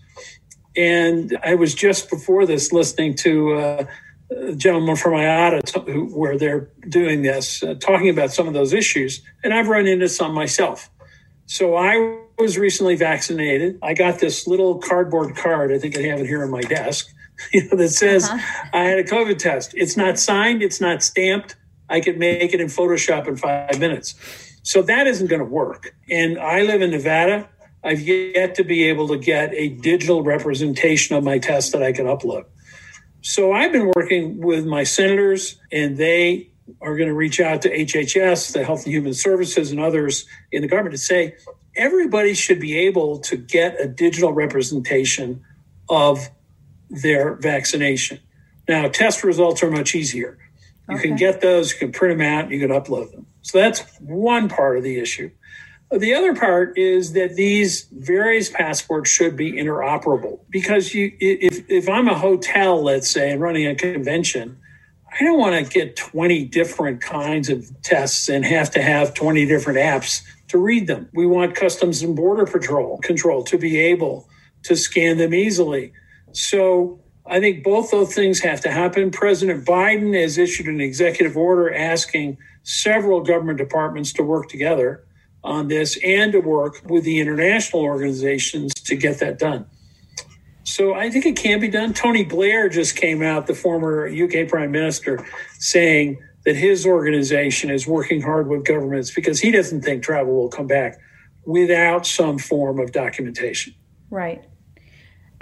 And 0.76 1.38
I 1.44 1.54
was 1.54 1.72
just 1.74 2.10
before 2.10 2.46
this 2.46 2.72
listening 2.72 3.14
to 3.18 3.54
uh, 3.54 3.86
a 4.32 4.54
gentleman 4.56 4.96
from 4.96 5.12
IATA 5.12 6.12
where 6.12 6.36
they're 6.36 6.68
doing 6.88 7.22
this, 7.22 7.62
uh, 7.62 7.74
talking 7.74 8.08
about 8.08 8.32
some 8.32 8.48
of 8.48 8.54
those 8.54 8.72
issues. 8.72 9.22
And 9.44 9.54
I've 9.54 9.68
run 9.68 9.86
into 9.86 10.08
some 10.08 10.34
myself. 10.34 10.90
So 11.46 11.76
I 11.76 12.18
was 12.38 12.58
recently 12.58 12.96
vaccinated. 12.96 13.78
I 13.82 13.94
got 13.94 14.18
this 14.18 14.48
little 14.48 14.78
cardboard 14.78 15.36
card. 15.36 15.70
I 15.70 15.78
think 15.78 15.96
I 15.96 16.02
have 16.02 16.18
it 16.18 16.26
here 16.26 16.42
on 16.42 16.50
my 16.50 16.62
desk 16.62 17.13
you 17.52 17.68
know, 17.68 17.76
that 17.76 17.90
says 17.90 18.28
uh-huh. 18.28 18.68
I 18.72 18.84
had 18.84 18.98
a 18.98 19.04
COVID 19.04 19.38
test. 19.38 19.74
It's 19.74 19.96
not 19.96 20.18
signed, 20.18 20.62
it's 20.62 20.80
not 20.80 21.02
stamped. 21.02 21.56
I 21.88 22.00
could 22.00 22.18
make 22.18 22.54
it 22.54 22.60
in 22.60 22.68
Photoshop 22.68 23.28
in 23.28 23.36
five 23.36 23.78
minutes. 23.78 24.14
So 24.62 24.80
that 24.82 25.06
isn't 25.06 25.26
going 25.26 25.40
to 25.40 25.46
work. 25.46 25.94
And 26.08 26.38
I 26.38 26.62
live 26.62 26.80
in 26.80 26.90
Nevada. 26.90 27.48
I've 27.84 28.00
yet 28.00 28.54
to 28.54 28.64
be 28.64 28.84
able 28.84 29.08
to 29.08 29.18
get 29.18 29.52
a 29.52 29.68
digital 29.68 30.22
representation 30.22 31.14
of 31.16 31.22
my 31.22 31.38
test 31.38 31.72
that 31.72 31.82
I 31.82 31.92
can 31.92 32.06
upload. 32.06 32.44
So 33.20 33.52
I've 33.52 33.72
been 33.72 33.90
working 33.94 34.40
with 34.40 34.64
my 34.64 34.84
senators, 34.84 35.56
and 35.70 35.98
they 35.98 36.50
are 36.80 36.96
going 36.96 37.08
to 37.08 37.14
reach 37.14 37.40
out 37.40 37.62
to 37.62 37.70
HHS, 37.70 38.52
the 38.52 38.64
Health 38.64 38.84
and 38.84 38.92
Human 38.92 39.12
Services, 39.12 39.70
and 39.70 39.80
others 39.80 40.26
in 40.50 40.62
the 40.62 40.68
government 40.68 40.92
to 40.92 40.98
say 40.98 41.34
everybody 41.76 42.34
should 42.34 42.60
be 42.60 42.76
able 42.78 43.18
to 43.20 43.36
get 43.36 43.78
a 43.80 43.86
digital 43.86 44.32
representation 44.32 45.42
of 45.88 46.30
their 47.02 47.34
vaccination. 47.34 48.20
Now, 48.68 48.88
test 48.88 49.24
results 49.24 49.62
are 49.62 49.70
much 49.70 49.94
easier. 49.94 50.38
You 50.88 50.96
okay. 50.96 51.08
can 51.08 51.16
get 51.16 51.40
those, 51.40 51.72
you 51.72 51.78
can 51.78 51.92
print 51.92 52.18
them 52.18 52.26
out, 52.26 52.50
you 52.50 52.60
can 52.60 52.70
upload 52.70 53.10
them. 53.12 53.26
So 53.42 53.58
that's 53.58 53.80
one 54.00 54.48
part 54.48 54.78
of 54.78 54.84
the 54.84 54.98
issue. 54.98 55.30
The 55.90 56.14
other 56.14 56.34
part 56.34 56.76
is 56.76 57.12
that 57.12 57.36
these 57.36 57.86
various 57.92 58.48
passports 58.48 59.10
should 59.10 59.36
be 59.36 59.52
interoperable 59.52 60.40
because 60.50 60.94
you, 60.94 61.12
if, 61.20 61.64
if 61.68 61.88
I'm 61.88 62.08
a 62.08 62.18
hotel, 62.18 62.82
let's 62.82 63.08
say, 63.08 63.30
and 63.30 63.40
running 63.40 63.66
a 63.66 63.74
convention, 63.74 64.58
I 65.20 65.22
don't 65.22 65.38
want 65.38 65.64
to 65.64 65.70
get 65.70 65.94
20 65.94 66.46
different 66.46 67.00
kinds 67.00 67.48
of 67.48 67.70
tests 67.82 68.28
and 68.28 68.44
have 68.44 68.70
to 68.72 68.82
have 68.82 69.14
20 69.14 69.46
different 69.46 69.78
apps 69.78 70.22
to 70.48 70.58
read 70.58 70.88
them. 70.88 71.08
We 71.12 71.26
want 71.26 71.54
Customs 71.54 72.02
and 72.02 72.16
Border 72.16 72.46
Patrol 72.46 72.98
control 72.98 73.44
to 73.44 73.58
be 73.58 73.78
able 73.78 74.28
to 74.64 74.74
scan 74.76 75.18
them 75.18 75.32
easily. 75.32 75.92
So 76.34 77.00
I 77.26 77.40
think 77.40 77.64
both 77.64 77.90
those 77.90 78.14
things 78.14 78.40
have 78.40 78.60
to 78.62 78.70
happen. 78.70 79.10
President 79.10 79.64
Biden 79.64 80.20
has 80.20 80.36
issued 80.36 80.66
an 80.66 80.80
executive 80.80 81.36
order 81.36 81.72
asking 81.72 82.36
several 82.64 83.22
government 83.22 83.58
departments 83.58 84.12
to 84.14 84.22
work 84.22 84.48
together 84.48 85.04
on 85.42 85.68
this 85.68 85.98
and 86.02 86.32
to 86.32 86.40
work 86.40 86.80
with 86.84 87.04
the 87.04 87.20
international 87.20 87.82
organizations 87.82 88.74
to 88.74 88.96
get 88.96 89.20
that 89.20 89.38
done. 89.38 89.66
So 90.64 90.94
I 90.94 91.10
think 91.10 91.26
it 91.26 91.36
can 91.36 91.60
be 91.60 91.68
done. 91.68 91.92
Tony 91.92 92.24
Blair 92.24 92.68
just 92.68 92.96
came 92.96 93.22
out, 93.22 93.46
the 93.46 93.54
former 93.54 94.08
UK 94.08 94.48
prime 94.48 94.72
minister, 94.72 95.24
saying 95.58 96.18
that 96.46 96.56
his 96.56 96.86
organization 96.86 97.70
is 97.70 97.86
working 97.86 98.22
hard 98.22 98.48
with 98.48 98.64
governments 98.64 99.14
because 99.14 99.40
he 99.40 99.50
doesn't 99.50 99.82
think 99.82 100.02
travel 100.02 100.34
will 100.34 100.48
come 100.48 100.66
back 100.66 100.98
without 101.44 102.06
some 102.06 102.38
form 102.38 102.78
of 102.78 102.92
documentation. 102.92 103.74
Right. 104.10 104.44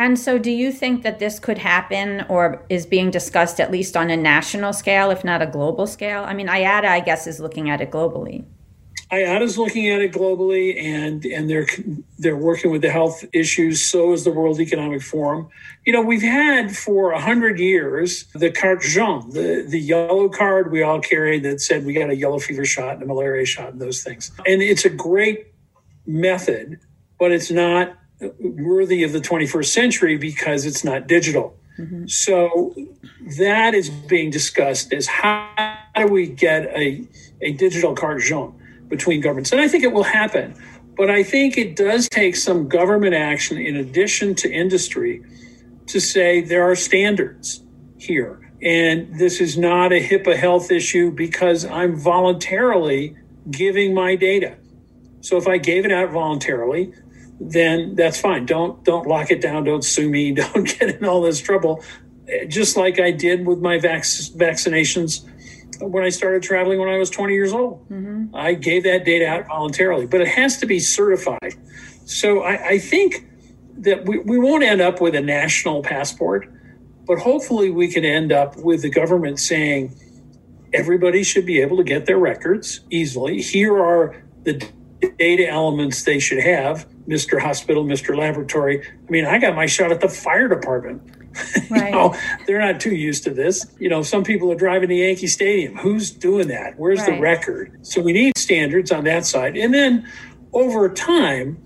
And 0.03 0.19
so, 0.19 0.37
do 0.37 0.51
you 0.51 0.73
think 0.73 1.05
that 1.05 1.21
this 1.21 1.39
could 1.39 1.59
happen 1.59 2.27
or 2.29 2.67
is 2.69 2.87
being 2.87 3.13
discussed 3.13 3.61
at 3.61 3.71
least 3.71 3.97
on 3.97 4.11
a 4.11 4.17
national 4.17 4.73
scale, 4.73 5.13
if 5.13 5.23
not 5.23 5.43
a 5.43 5.47
global 5.47 5.87
scale? 5.87 6.25
I 6.25 6.35
mean, 6.35 6.49
IATA, 6.49 6.87
I 6.87 6.99
guess, 6.99 7.29
is 7.29 7.39
looking 7.39 7.71
at 7.71 7.81
it 7.81 7.93
globally. 7.93 8.45
IATA's 9.13 9.59
looking 9.59 9.91
at 9.91 10.01
it 10.01 10.11
globally, 10.11 10.77
and 10.77 11.25
and 11.25 11.49
they're 11.49 11.69
they're 12.19 12.37
working 12.37 12.73
with 12.73 12.83
the 12.83 12.91
health 12.91 13.25
issues. 13.33 13.81
So 13.81 14.13
is 14.13 14.25
the 14.25 14.33
World 14.33 14.59
Economic 14.59 15.03
Forum. 15.03 15.49
You 15.87 15.93
know, 15.93 16.03
we've 16.03 16.21
had 16.21 16.77
for 16.77 17.13
hundred 17.13 17.61
years 17.61 18.25
the 18.35 18.51
carte 18.51 18.83
jaune, 18.83 19.31
the 19.31 19.65
the 19.69 19.79
yellow 19.79 20.29
card 20.29 20.73
we 20.73 20.83
all 20.83 20.99
carried 20.99 21.45
that 21.45 21.61
said 21.61 21.87
we 21.87 21.93
got 21.93 22.11
a 22.11 22.17
yellow 22.17 22.41
fever 22.41 22.65
shot 22.65 22.95
and 22.95 23.05
a 23.05 23.07
malaria 23.07 23.47
shot 23.47 23.69
and 23.69 23.81
those 23.81 24.03
things. 24.03 24.33
And 24.47 24.63
it's 24.63 24.85
a 24.85 24.91
great 24.91 25.55
method, 26.07 26.81
but 27.21 27.31
it's 27.31 27.53
not 27.53 27.97
worthy 28.39 29.03
of 29.03 29.13
the 29.13 29.21
21st 29.21 29.67
century 29.67 30.17
because 30.17 30.65
it's 30.65 30.85
not 30.85 31.07
digital. 31.07 31.57
Mm-hmm. 31.79 32.07
So 32.07 32.75
that 33.39 33.75
is 33.75 33.91
being 33.91 34.31
discussed 34.31 34.93
as 34.93 35.07
how 35.07 35.79
do 35.97 36.07
we 36.07 36.27
get 36.27 36.67
a, 36.67 37.07
a 37.41 37.53
digital 37.53 37.95
carte 37.95 38.23
jaune 38.23 38.55
between 38.89 39.21
governments? 39.21 39.53
And 39.53 39.61
I 39.61 39.69
think 39.69 39.85
it 39.85 39.93
will 39.93 40.03
happen. 40.05 40.55
But 40.97 41.11
I 41.11 41.23
think 41.23 41.57
it 41.57 41.75
does 41.75 42.09
take 42.09 42.37
some 42.37 42.69
government 42.69 43.15
action 43.15 43.57
in 43.57 43.77
addition 43.77 44.35
to 44.37 44.53
industry 44.53 45.23
to 45.87 46.01
say 46.01 46.43
there 46.43 46.63
are 46.63 46.77
standards 46.77 47.63
here. 47.97 48.51
And 48.63 49.19
this 49.19 49.41
is 49.41 49.59
not 49.59 49.93
a 49.93 50.01
HIPAA 50.01 50.37
health 50.37 50.71
issue 50.71 51.11
because 51.11 51.65
I'm 51.65 51.97
voluntarily 51.97 53.17
giving 53.51 53.95
my 53.95 54.15
data. 54.15 54.57
So 55.21 55.37
if 55.37 55.49
I 55.49 55.59
gave 55.59 55.85
it 55.85 55.93
out 55.93 56.11
voluntarily, 56.11 56.93
then 57.51 57.95
that's 57.97 58.21
fine. 58.21 58.47
Don't 58.47 58.83
don't 58.85 59.07
lock 59.07 59.31
it 59.31 59.41
down. 59.41 59.65
Don't 59.65 59.85
sue 59.85 60.09
me. 60.09 60.33
Don't 60.33 60.65
get 60.79 60.97
in 60.97 61.05
all 61.05 61.23
this 61.23 61.41
trouble. 61.41 61.83
Just 62.49 62.77
like 62.77 63.01
I 63.01 63.11
did 63.11 63.47
with 63.47 63.59
my 63.59 63.79
vac- 63.79 64.05
vaccinations 64.05 65.29
when 65.81 66.05
I 66.05 66.09
started 66.09 66.43
traveling 66.43 66.79
when 66.79 66.89
I 66.89 66.97
was 66.97 67.11
20 67.11 67.35
years 67.35 67.53
old. 67.53 67.83
Mm-hmm. 67.91 68.35
I 68.35 68.55
gave 68.55 68.85
that 68.85 69.05
data 69.05 69.27
out 69.27 69.49
voluntarily, 69.49 70.07
but 70.07 70.21
it 70.21 70.29
has 70.29 70.59
to 70.59 70.67
be 70.67 70.79
certified. 70.79 71.55
So 72.05 72.43
I, 72.43 72.69
I 72.69 72.79
think 72.79 73.27
that 73.79 74.07
we, 74.07 74.19
we 74.21 74.39
won't 74.39 74.63
end 74.63 74.81
up 74.81 75.01
with 75.01 75.17
a 75.17 75.21
national 75.21 75.83
passport, 75.83 76.49
but 77.07 77.19
hopefully 77.19 77.71
we 77.71 77.89
can 77.89 78.05
end 78.05 78.33
up 78.33 78.57
with 78.57 78.83
the 78.83 78.91
government 78.91 79.41
saying 79.41 79.95
everybody 80.73 81.25
should 81.25 81.45
be 81.45 81.61
able 81.61 81.77
to 81.79 81.85
get 81.85 82.07
their 82.07 82.19
records 82.19 82.81
easily. 82.91 83.43
Here 83.43 83.77
are 83.77 84.23
the 84.45 84.65
data 85.19 85.49
elements 85.49 86.05
they 86.05 86.21
should 86.21 86.43
have 86.43 86.87
Mr. 87.07 87.41
Hospital, 87.41 87.85
Mr. 87.85 88.17
Laboratory. 88.17 88.87
I 88.87 89.11
mean, 89.11 89.25
I 89.25 89.39
got 89.39 89.55
my 89.55 89.67
shot 89.67 89.91
at 89.93 90.01
the 90.01 90.09
fire 90.09 90.49
department. 90.49 91.03
Right. 91.71 91.87
you 91.87 91.93
know, 91.93 92.15
they're 92.47 92.59
not 92.59 92.79
too 92.79 92.95
used 92.95 93.25
to 93.25 93.31
this. 93.31 93.65
You 93.79 93.89
know, 93.89 94.03
some 94.03 94.23
people 94.23 94.53
are 94.53 94.55
driving 94.55 94.91
to 94.91 94.95
Yankee 94.95 95.29
Stadium. 95.29 95.75
Who's 95.77 96.11
doing 96.11 96.49
that? 96.49 96.79
Where's 96.79 96.99
right. 97.01 97.15
the 97.15 97.21
record? 97.21 97.79
So 97.87 98.03
we 98.03 98.13
need 98.13 98.37
standards 98.37 98.93
on 98.93 99.05
that 99.05 99.25
side. 99.25 99.57
And 99.57 99.73
then 99.73 100.07
over 100.53 100.91
time, 100.91 101.57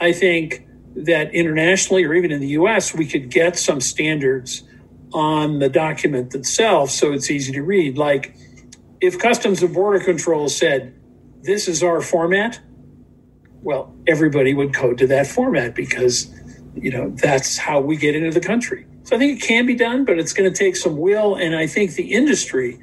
I 0.00 0.12
think 0.12 0.64
that 0.94 1.34
internationally 1.34 2.04
or 2.04 2.14
even 2.14 2.30
in 2.30 2.40
the 2.40 2.48
US, 2.48 2.94
we 2.94 3.06
could 3.06 3.28
get 3.28 3.58
some 3.58 3.80
standards 3.80 4.62
on 5.12 5.58
the 5.58 5.68
document 5.68 6.34
itself 6.34 6.90
so 6.90 7.12
it's 7.12 7.30
easy 7.30 7.52
to 7.52 7.62
read. 7.62 7.98
Like 7.98 8.36
if 9.00 9.18
Customs 9.18 9.62
and 9.62 9.74
Border 9.74 10.00
Control 10.00 10.48
said, 10.48 10.94
this 11.42 11.66
is 11.68 11.82
our 11.82 12.00
format, 12.00 12.60
well, 13.62 13.94
everybody 14.06 14.54
would 14.54 14.74
code 14.74 14.98
to 14.98 15.06
that 15.08 15.26
format 15.26 15.74
because, 15.74 16.32
you 16.74 16.90
know, 16.90 17.10
that's 17.10 17.56
how 17.56 17.80
we 17.80 17.96
get 17.96 18.14
into 18.14 18.30
the 18.30 18.44
country. 18.44 18.86
So 19.04 19.16
I 19.16 19.18
think 19.18 19.42
it 19.42 19.46
can 19.46 19.66
be 19.66 19.74
done, 19.74 20.04
but 20.04 20.18
it's 20.18 20.32
going 20.32 20.52
to 20.52 20.56
take 20.56 20.76
some 20.76 20.96
will. 20.96 21.34
And 21.34 21.56
I 21.56 21.66
think 21.66 21.94
the 21.94 22.12
industry, 22.12 22.78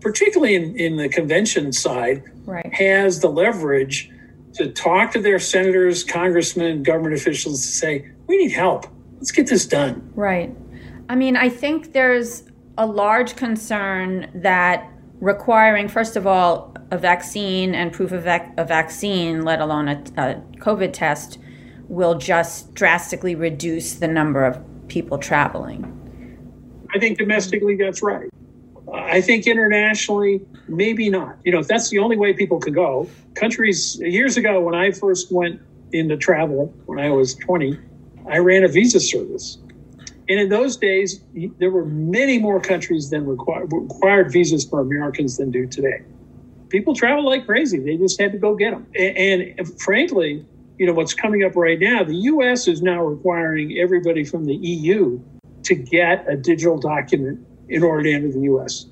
particularly 0.00 0.54
in, 0.54 0.76
in 0.76 0.96
the 0.96 1.08
convention 1.08 1.72
side, 1.72 2.24
right. 2.44 2.72
has 2.74 3.20
the 3.20 3.28
leverage 3.28 4.10
to 4.54 4.70
talk 4.70 5.12
to 5.12 5.20
their 5.20 5.38
senators, 5.38 6.04
congressmen, 6.04 6.82
government 6.82 7.14
officials 7.14 7.62
to 7.62 7.68
say, 7.68 8.10
we 8.26 8.36
need 8.36 8.52
help. 8.52 8.86
Let's 9.16 9.30
get 9.30 9.46
this 9.46 9.66
done. 9.66 10.10
Right. 10.14 10.54
I 11.08 11.14
mean, 11.14 11.36
I 11.36 11.48
think 11.48 11.92
there's 11.92 12.44
a 12.76 12.86
large 12.86 13.36
concern 13.36 14.30
that 14.34 14.88
requiring, 15.20 15.88
first 15.88 16.16
of 16.16 16.26
all, 16.26 16.71
a 16.92 16.98
vaccine 16.98 17.74
and 17.74 17.90
proof 17.90 18.12
of 18.12 18.22
vac- 18.22 18.52
a 18.58 18.64
vaccine, 18.64 19.44
let 19.44 19.60
alone 19.60 19.88
a, 19.88 19.94
a 20.18 20.34
COVID 20.58 20.92
test, 20.92 21.38
will 21.88 22.16
just 22.16 22.74
drastically 22.74 23.34
reduce 23.34 23.94
the 23.94 24.06
number 24.06 24.44
of 24.44 24.62
people 24.88 25.16
traveling. 25.16 25.88
I 26.94 26.98
think 26.98 27.16
domestically 27.16 27.76
that's 27.76 28.02
right. 28.02 28.28
I 28.92 29.22
think 29.22 29.46
internationally, 29.46 30.42
maybe 30.68 31.08
not. 31.08 31.38
You 31.44 31.52
know, 31.52 31.60
if 31.60 31.66
that's 31.66 31.88
the 31.88 31.98
only 31.98 32.18
way 32.18 32.34
people 32.34 32.60
can 32.60 32.74
go, 32.74 33.08
countries, 33.34 33.98
years 33.98 34.36
ago 34.36 34.60
when 34.60 34.74
I 34.74 34.90
first 34.90 35.32
went 35.32 35.62
into 35.92 36.18
travel, 36.18 36.74
when 36.84 36.98
I 36.98 37.08
was 37.08 37.34
20, 37.36 37.78
I 38.30 38.36
ran 38.36 38.64
a 38.64 38.68
visa 38.68 39.00
service. 39.00 39.56
And 40.28 40.38
in 40.38 40.50
those 40.50 40.76
days, 40.76 41.22
there 41.58 41.70
were 41.70 41.86
many 41.86 42.38
more 42.38 42.60
countries 42.60 43.08
than 43.08 43.26
required, 43.26 43.72
required 43.72 44.30
visas 44.30 44.66
for 44.66 44.80
Americans 44.80 45.38
than 45.38 45.50
do 45.50 45.66
today. 45.66 46.02
People 46.72 46.94
travel 46.94 47.26
like 47.26 47.44
crazy. 47.44 47.78
They 47.78 47.98
just 47.98 48.18
had 48.18 48.32
to 48.32 48.38
go 48.38 48.56
get 48.56 48.70
them. 48.70 48.86
And, 48.98 49.54
and 49.58 49.80
frankly, 49.80 50.44
you 50.78 50.86
know, 50.86 50.94
what's 50.94 51.12
coming 51.12 51.44
up 51.44 51.54
right 51.54 51.78
now, 51.78 52.02
the 52.02 52.14
US 52.14 52.66
is 52.66 52.80
now 52.80 53.04
requiring 53.04 53.78
everybody 53.78 54.24
from 54.24 54.46
the 54.46 54.54
EU 54.54 55.20
to 55.64 55.74
get 55.74 56.24
a 56.26 56.34
digital 56.34 56.78
document 56.78 57.46
in 57.68 57.82
order 57.82 58.04
to 58.04 58.12
enter 58.12 58.32
the 58.32 58.40
US. 58.54 58.86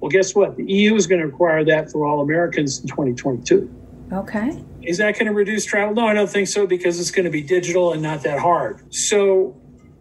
Well, 0.00 0.10
guess 0.10 0.34
what? 0.34 0.56
The 0.56 0.64
EU 0.72 0.94
is 0.94 1.06
going 1.06 1.20
to 1.20 1.26
require 1.26 1.64
that 1.66 1.92
for 1.92 2.06
all 2.06 2.22
Americans 2.22 2.80
in 2.80 2.88
2022. 2.88 3.70
Okay. 4.10 4.64
Is 4.82 4.96
that 4.96 5.14
going 5.14 5.26
to 5.26 5.34
reduce 5.34 5.66
travel? 5.66 5.94
No, 5.94 6.06
I 6.06 6.14
don't 6.14 6.30
think 6.30 6.48
so 6.48 6.66
because 6.66 6.98
it's 6.98 7.10
going 7.10 7.24
to 7.24 7.30
be 7.30 7.42
digital 7.42 7.92
and 7.92 8.02
not 8.02 8.22
that 8.22 8.38
hard. 8.38 8.82
So 8.92 9.54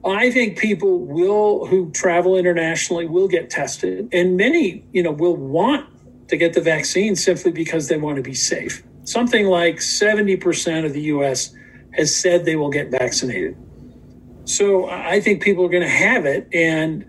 I 0.05 0.31
think 0.31 0.57
people 0.57 0.99
will 0.99 1.65
who 1.65 1.91
travel 1.91 2.37
internationally 2.37 3.05
will 3.05 3.27
get 3.27 3.49
tested, 3.49 4.07
and 4.13 4.37
many, 4.37 4.85
you 4.93 5.03
know, 5.03 5.11
will 5.11 5.35
want 5.35 5.89
to 6.27 6.37
get 6.37 6.53
the 6.53 6.61
vaccine 6.61 7.15
simply 7.15 7.51
because 7.51 7.87
they 7.87 7.97
want 7.97 8.17
to 8.17 8.23
be 8.23 8.33
safe. 8.33 8.83
Something 9.03 9.47
like 9.47 9.77
70% 9.77 10.85
of 10.85 10.93
the 10.93 11.01
US 11.03 11.53
has 11.93 12.15
said 12.15 12.45
they 12.45 12.55
will 12.55 12.69
get 12.69 12.91
vaccinated. 12.91 13.55
So 14.45 14.89
I 14.89 15.19
think 15.19 15.41
people 15.41 15.65
are 15.65 15.69
going 15.69 15.83
to 15.83 15.89
have 15.89 16.25
it, 16.25 16.47
and 16.53 17.05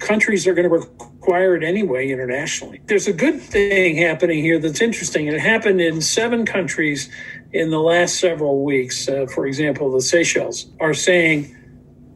countries 0.00 0.46
are 0.46 0.54
going 0.54 0.68
to 0.68 0.74
require 0.74 1.54
it 1.54 1.62
anyway 1.62 2.10
internationally. 2.10 2.80
There's 2.86 3.06
a 3.06 3.12
good 3.12 3.40
thing 3.40 3.96
happening 3.96 4.42
here 4.42 4.58
that's 4.58 4.80
interesting. 4.80 5.28
It 5.28 5.38
happened 5.38 5.80
in 5.80 6.00
seven 6.00 6.44
countries 6.44 7.08
in 7.52 7.70
the 7.70 7.78
last 7.78 8.18
several 8.18 8.64
weeks. 8.64 9.08
Uh, 9.08 9.26
for 9.32 9.46
example, 9.46 9.92
the 9.92 10.00
Seychelles 10.00 10.66
are 10.80 10.94
saying, 10.94 11.56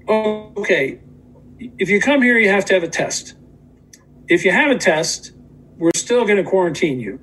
okay, 0.08 0.98
if 1.78 1.88
you 1.88 2.00
come 2.00 2.22
here, 2.22 2.38
you 2.38 2.48
have 2.48 2.64
to 2.66 2.74
have 2.74 2.82
a 2.82 2.88
test. 2.88 3.34
If 4.28 4.44
you 4.44 4.50
have 4.50 4.72
a 4.72 4.78
test, 4.78 5.32
we're 5.78 5.90
still 5.94 6.24
going 6.24 6.42
to 6.42 6.48
quarantine 6.48 7.00
you. 7.00 7.20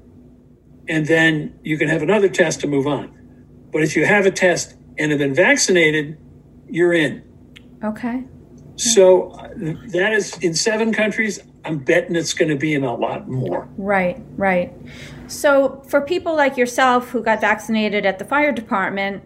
And 0.87 1.05
then 1.05 1.57
you 1.63 1.77
can 1.77 1.87
have 1.87 2.01
another 2.01 2.29
test 2.29 2.59
to 2.61 2.67
move 2.67 2.87
on. 2.87 3.09
But 3.71 3.83
if 3.83 3.95
you 3.95 4.05
have 4.05 4.25
a 4.25 4.31
test 4.31 4.75
and 4.97 5.11
have 5.11 5.19
been 5.19 5.33
vaccinated, 5.33 6.17
you're 6.67 6.93
in. 6.93 7.23
Okay. 7.83 8.25
So 8.75 9.37
that 9.55 10.13
is 10.13 10.37
in 10.39 10.53
seven 10.53 10.93
countries. 10.93 11.39
I'm 11.65 11.79
betting 11.79 12.15
it's 12.15 12.33
going 12.33 12.49
to 12.49 12.57
be 12.57 12.73
in 12.73 12.83
a 12.83 12.93
lot 12.93 13.29
more. 13.29 13.69
Right, 13.77 14.21
right. 14.35 14.73
So 15.27 15.81
for 15.87 16.01
people 16.01 16.35
like 16.35 16.57
yourself 16.57 17.09
who 17.09 17.23
got 17.23 17.39
vaccinated 17.39 18.05
at 18.05 18.19
the 18.19 18.25
fire 18.25 18.51
department, 18.51 19.23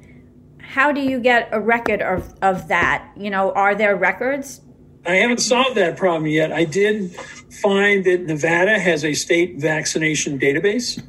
how 0.59 0.91
do 0.91 1.01
you 1.01 1.19
get 1.19 1.49
a 1.51 1.59
record 1.59 2.01
of, 2.01 2.35
of 2.41 2.67
that? 2.67 3.09
You 3.17 3.29
know, 3.29 3.51
are 3.53 3.73
there 3.73 3.95
records? 3.95 4.61
I 5.07 5.15
haven't 5.15 5.39
solved 5.39 5.75
that 5.75 5.95
problem 5.97 6.27
yet. 6.27 6.51
I 6.51 6.65
did 6.65 7.15
find 7.61 8.03
that 8.05 8.23
Nevada 8.23 8.77
has 8.77 9.05
a 9.05 9.13
state 9.13 9.57
vaccination 9.57 10.37
database. 10.37 11.01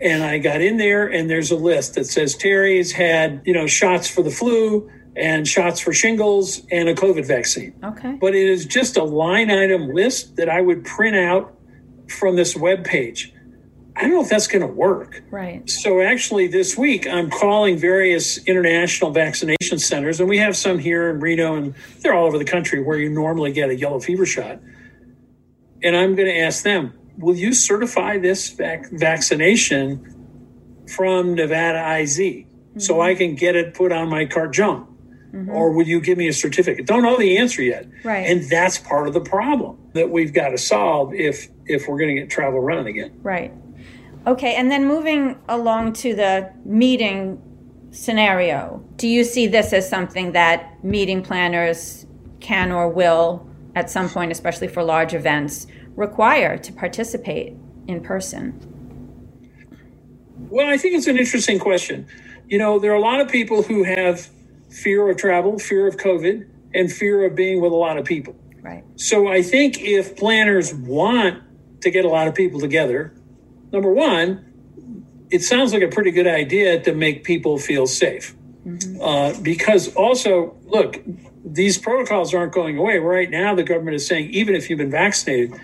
And 0.00 0.22
I 0.22 0.38
got 0.38 0.60
in 0.60 0.78
there 0.78 1.06
and 1.06 1.28
there's 1.28 1.50
a 1.50 1.56
list 1.56 1.94
that 1.94 2.06
says 2.06 2.34
Terry's 2.36 2.92
had, 2.92 3.42
you 3.44 3.52
know, 3.52 3.66
shots 3.66 4.08
for 4.08 4.22
the 4.22 4.30
flu 4.30 4.90
and 5.16 5.46
shots 5.46 5.80
for 5.80 5.92
shingles 5.92 6.62
and 6.70 6.88
a 6.88 6.94
COVID 6.94 7.26
vaccine. 7.26 7.74
Okay. 7.84 8.16
But 8.20 8.34
it 8.34 8.48
is 8.48 8.64
just 8.64 8.96
a 8.96 9.04
line 9.04 9.50
item 9.50 9.90
list 9.92 10.36
that 10.36 10.48
I 10.48 10.60
would 10.60 10.84
print 10.84 11.16
out 11.16 11.54
from 12.08 12.36
this 12.36 12.56
web 12.56 12.84
page. 12.84 13.32
I 13.96 14.02
don't 14.02 14.12
know 14.12 14.22
if 14.22 14.28
that's 14.28 14.46
going 14.46 14.62
to 14.62 14.72
work. 14.72 15.22
Right. 15.30 15.68
So 15.68 16.00
actually, 16.00 16.46
this 16.46 16.76
week 16.78 17.06
I'm 17.06 17.30
calling 17.30 17.76
various 17.76 18.38
international 18.46 19.10
vaccination 19.10 19.78
centers, 19.78 20.18
and 20.20 20.28
we 20.28 20.38
have 20.38 20.56
some 20.56 20.78
here 20.78 21.10
in 21.10 21.20
Reno, 21.20 21.56
and 21.56 21.74
they're 22.00 22.14
all 22.14 22.26
over 22.26 22.38
the 22.38 22.44
country 22.44 22.82
where 22.82 22.98
you 22.98 23.10
normally 23.10 23.52
get 23.52 23.68
a 23.68 23.76
yellow 23.76 24.00
fever 24.00 24.24
shot. 24.24 24.60
And 25.82 25.96
I'm 25.96 26.14
going 26.14 26.28
to 26.28 26.38
ask 26.38 26.62
them, 26.62 26.94
will 27.18 27.36
you 27.36 27.52
certify 27.52 28.18
this 28.18 28.50
vac- 28.50 28.90
vaccination 28.92 30.08
from 30.94 31.34
Nevada 31.34 32.00
IZ 32.00 32.18
mm-hmm. 32.18 32.78
so 32.78 33.00
I 33.00 33.14
can 33.14 33.34
get 33.34 33.56
it 33.56 33.74
put 33.74 33.92
on 33.92 34.08
my 34.08 34.24
carte 34.24 34.54
jaune? 34.54 34.86
Mm-hmm. 35.32 35.50
Or 35.50 35.72
will 35.72 35.86
you 35.86 36.00
give 36.00 36.18
me 36.18 36.28
a 36.28 36.32
certificate? 36.32 36.86
Don't 36.86 37.02
know 37.02 37.16
the 37.16 37.38
answer 37.38 37.62
yet. 37.62 37.88
Right. 38.04 38.26
And 38.26 38.48
that's 38.50 38.78
part 38.78 39.08
of 39.08 39.14
the 39.14 39.20
problem 39.20 39.78
that 39.94 40.10
we've 40.10 40.32
got 40.32 40.50
to 40.50 40.58
solve 40.58 41.14
if 41.14 41.48
if 41.64 41.88
we're 41.88 41.98
going 41.98 42.14
to 42.14 42.20
get 42.20 42.30
travel 42.30 42.60
running 42.60 42.86
again. 42.86 43.18
Right. 43.22 43.52
Okay, 44.26 44.54
and 44.54 44.70
then 44.70 44.86
moving 44.86 45.38
along 45.48 45.94
to 45.94 46.14
the 46.14 46.52
meeting 46.64 47.42
scenario, 47.90 48.84
do 48.96 49.08
you 49.08 49.24
see 49.24 49.46
this 49.46 49.72
as 49.72 49.88
something 49.88 50.32
that 50.32 50.82
meeting 50.84 51.22
planners 51.22 52.06
can 52.40 52.70
or 52.70 52.88
will, 52.88 53.48
at 53.74 53.90
some 53.90 54.08
point, 54.08 54.30
especially 54.30 54.68
for 54.68 54.82
large 54.82 55.12
events, 55.12 55.66
require 55.96 56.56
to 56.56 56.72
participate 56.72 57.54
in 57.88 58.00
person? 58.00 58.58
Well, 60.50 60.68
I 60.68 60.76
think 60.76 60.94
it's 60.94 61.06
an 61.06 61.18
interesting 61.18 61.58
question. 61.58 62.06
You 62.46 62.58
know, 62.58 62.78
there 62.78 62.92
are 62.92 62.96
a 62.96 63.00
lot 63.00 63.20
of 63.20 63.28
people 63.28 63.62
who 63.62 63.84
have 63.84 64.28
fear 64.70 65.08
of 65.10 65.16
travel, 65.16 65.58
fear 65.58 65.86
of 65.86 65.96
COVID, 65.96 66.46
and 66.74 66.92
fear 66.92 67.24
of 67.24 67.34
being 67.34 67.60
with 67.60 67.72
a 67.72 67.76
lot 67.76 67.98
of 67.98 68.04
people. 68.04 68.36
Right. 68.60 68.84
So 68.96 69.28
I 69.28 69.42
think 69.42 69.80
if 69.80 70.16
planners 70.16 70.72
want 70.74 71.42
to 71.80 71.90
get 71.90 72.04
a 72.04 72.08
lot 72.08 72.28
of 72.28 72.34
people 72.34 72.60
together, 72.60 73.14
number 73.72 73.92
one, 73.92 74.44
it 75.30 75.42
sounds 75.42 75.72
like 75.72 75.82
a 75.82 75.88
pretty 75.88 76.10
good 76.10 76.26
idea 76.26 76.80
to 76.82 76.94
make 76.94 77.24
people 77.24 77.58
feel 77.58 77.86
safe. 77.86 78.34
Mm-hmm. 78.66 79.02
Uh, 79.02 79.40
because 79.42 79.94
also, 79.94 80.56
look, 80.64 81.00
these 81.44 81.78
protocols 81.78 82.32
aren't 82.34 82.52
going 82.52 82.78
away. 82.78 82.98
Right 82.98 83.30
now, 83.30 83.54
the 83.54 83.64
government 83.64 83.96
is 83.96 84.06
saying 84.06 84.30
even 84.30 84.54
if 84.54 84.70
you've 84.70 84.78
been 84.78 84.90
vaccinated, 84.90 85.58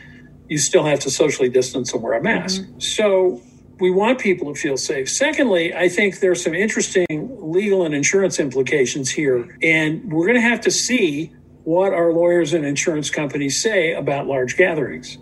you 0.49 0.59
still 0.59 0.85
have 0.85 1.01
to 1.01 1.11
socially 1.11 1.49
distance 1.49 1.93
and 1.93 2.03
wear 2.03 2.15
a 2.15 2.23
mask. 2.23 2.63
Mm-hmm. 2.63 2.81
So 2.81 3.43
we 3.79 3.91
want 3.91 4.19
people 4.19 4.53
to 4.53 4.59
feel 4.59 4.77
safe. 4.77 5.09
Secondly, 5.09 5.75
I 5.75 5.89
think 5.89 6.21
there's 6.21 6.43
some 6.43 6.55
interesting 6.55 7.07
legal 7.39 7.85
and 7.85 7.95
insurance 7.95 8.41
implications 8.41 9.11
here. 9.11 9.57
And 9.63 10.13
we're 10.13 10.27
going 10.27 10.41
to 10.41 10.49
have 10.49 10.61
to 10.63 10.71
see 10.71 11.33
what 11.65 11.93
our 11.93 12.13
lawyers 12.13 12.55
and 12.55 12.65
insurance 12.65 13.11
companies 13.11 13.63
say 13.63 13.93
about 13.93 14.27
large 14.27 14.57
gatherings. 14.57 15.19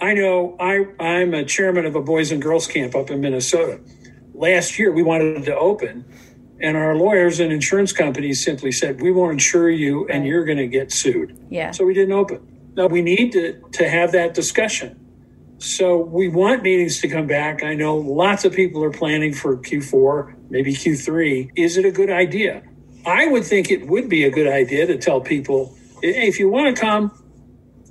I 0.00 0.14
know 0.14 0.56
I, 0.60 0.86
I'm 1.00 1.34
a 1.34 1.44
chairman 1.44 1.84
of 1.86 1.94
a 1.94 2.00
Boys 2.00 2.30
and 2.30 2.40
Girls 2.40 2.66
Camp 2.66 2.94
up 2.94 3.10
in 3.10 3.20
Minnesota. 3.20 3.80
Last 4.34 4.78
year, 4.78 4.92
we 4.92 5.02
wanted 5.02 5.44
to 5.44 5.56
open, 5.56 6.04
and 6.60 6.76
our 6.76 6.94
lawyers 6.94 7.40
and 7.40 7.52
insurance 7.52 7.92
companies 7.92 8.44
simply 8.44 8.70
said, 8.70 9.00
We 9.00 9.10
won't 9.10 9.32
insure 9.32 9.70
you, 9.70 10.06
and 10.08 10.24
you're 10.24 10.44
going 10.44 10.58
to 10.58 10.68
get 10.68 10.92
sued. 10.92 11.38
Yeah. 11.50 11.72
So 11.72 11.84
we 11.84 11.94
didn't 11.94 12.12
open. 12.12 12.72
Now, 12.76 12.86
we 12.86 13.02
need 13.02 13.32
to, 13.32 13.60
to 13.72 13.88
have 13.88 14.12
that 14.12 14.34
discussion. 14.34 15.04
So 15.58 15.98
we 15.98 16.28
want 16.28 16.62
meetings 16.62 17.00
to 17.00 17.08
come 17.08 17.26
back. 17.26 17.64
I 17.64 17.74
know 17.74 17.96
lots 17.96 18.44
of 18.44 18.52
people 18.52 18.84
are 18.84 18.92
planning 18.92 19.34
for 19.34 19.56
Q4, 19.56 20.50
maybe 20.50 20.72
Q3. 20.72 21.50
Is 21.56 21.76
it 21.76 21.84
a 21.84 21.90
good 21.90 22.10
idea? 22.10 22.62
I 23.04 23.26
would 23.26 23.44
think 23.44 23.70
it 23.70 23.88
would 23.88 24.08
be 24.08 24.22
a 24.22 24.30
good 24.30 24.46
idea 24.46 24.86
to 24.86 24.96
tell 24.96 25.20
people 25.20 25.76
if 26.00 26.38
you 26.38 26.48
want 26.48 26.76
to 26.76 26.80
come, 26.80 27.10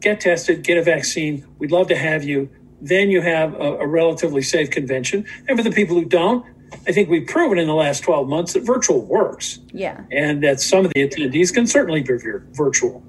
get 0.02 0.22
tested, 0.22 0.64
get 0.64 0.78
a 0.78 0.84
vaccine. 0.84 1.46
We'd 1.60 1.72
love 1.72 1.88
to 1.88 1.96
have 1.96 2.24
you. 2.24 2.50
Then 2.82 3.10
you 3.10 3.22
have 3.22 3.54
a, 3.56 3.78
a 3.80 3.88
relatively 3.88 4.42
safe 4.42 4.70
convention. 4.70 5.26
And 5.48 5.58
for 5.58 5.64
the 5.64 5.72
people 5.72 5.96
who 5.96 6.06
don't, 6.06 6.46
I 6.88 6.92
think 6.92 7.10
we've 7.10 7.28
proven 7.28 7.58
in 7.58 7.68
the 7.68 7.74
last 7.74 8.04
12 8.04 8.28
months 8.28 8.54
that 8.54 8.64
virtual 8.64 9.02
works. 9.06 9.60
Yeah. 9.72 10.04
And 10.12 10.44
that 10.44 10.60
some 10.60 10.86
of 10.86 10.92
the 10.94 11.08
attendees 11.08 11.54
can 11.54 11.66
certainly 11.66 12.02
be 12.02 12.14
virtual. 12.52 13.04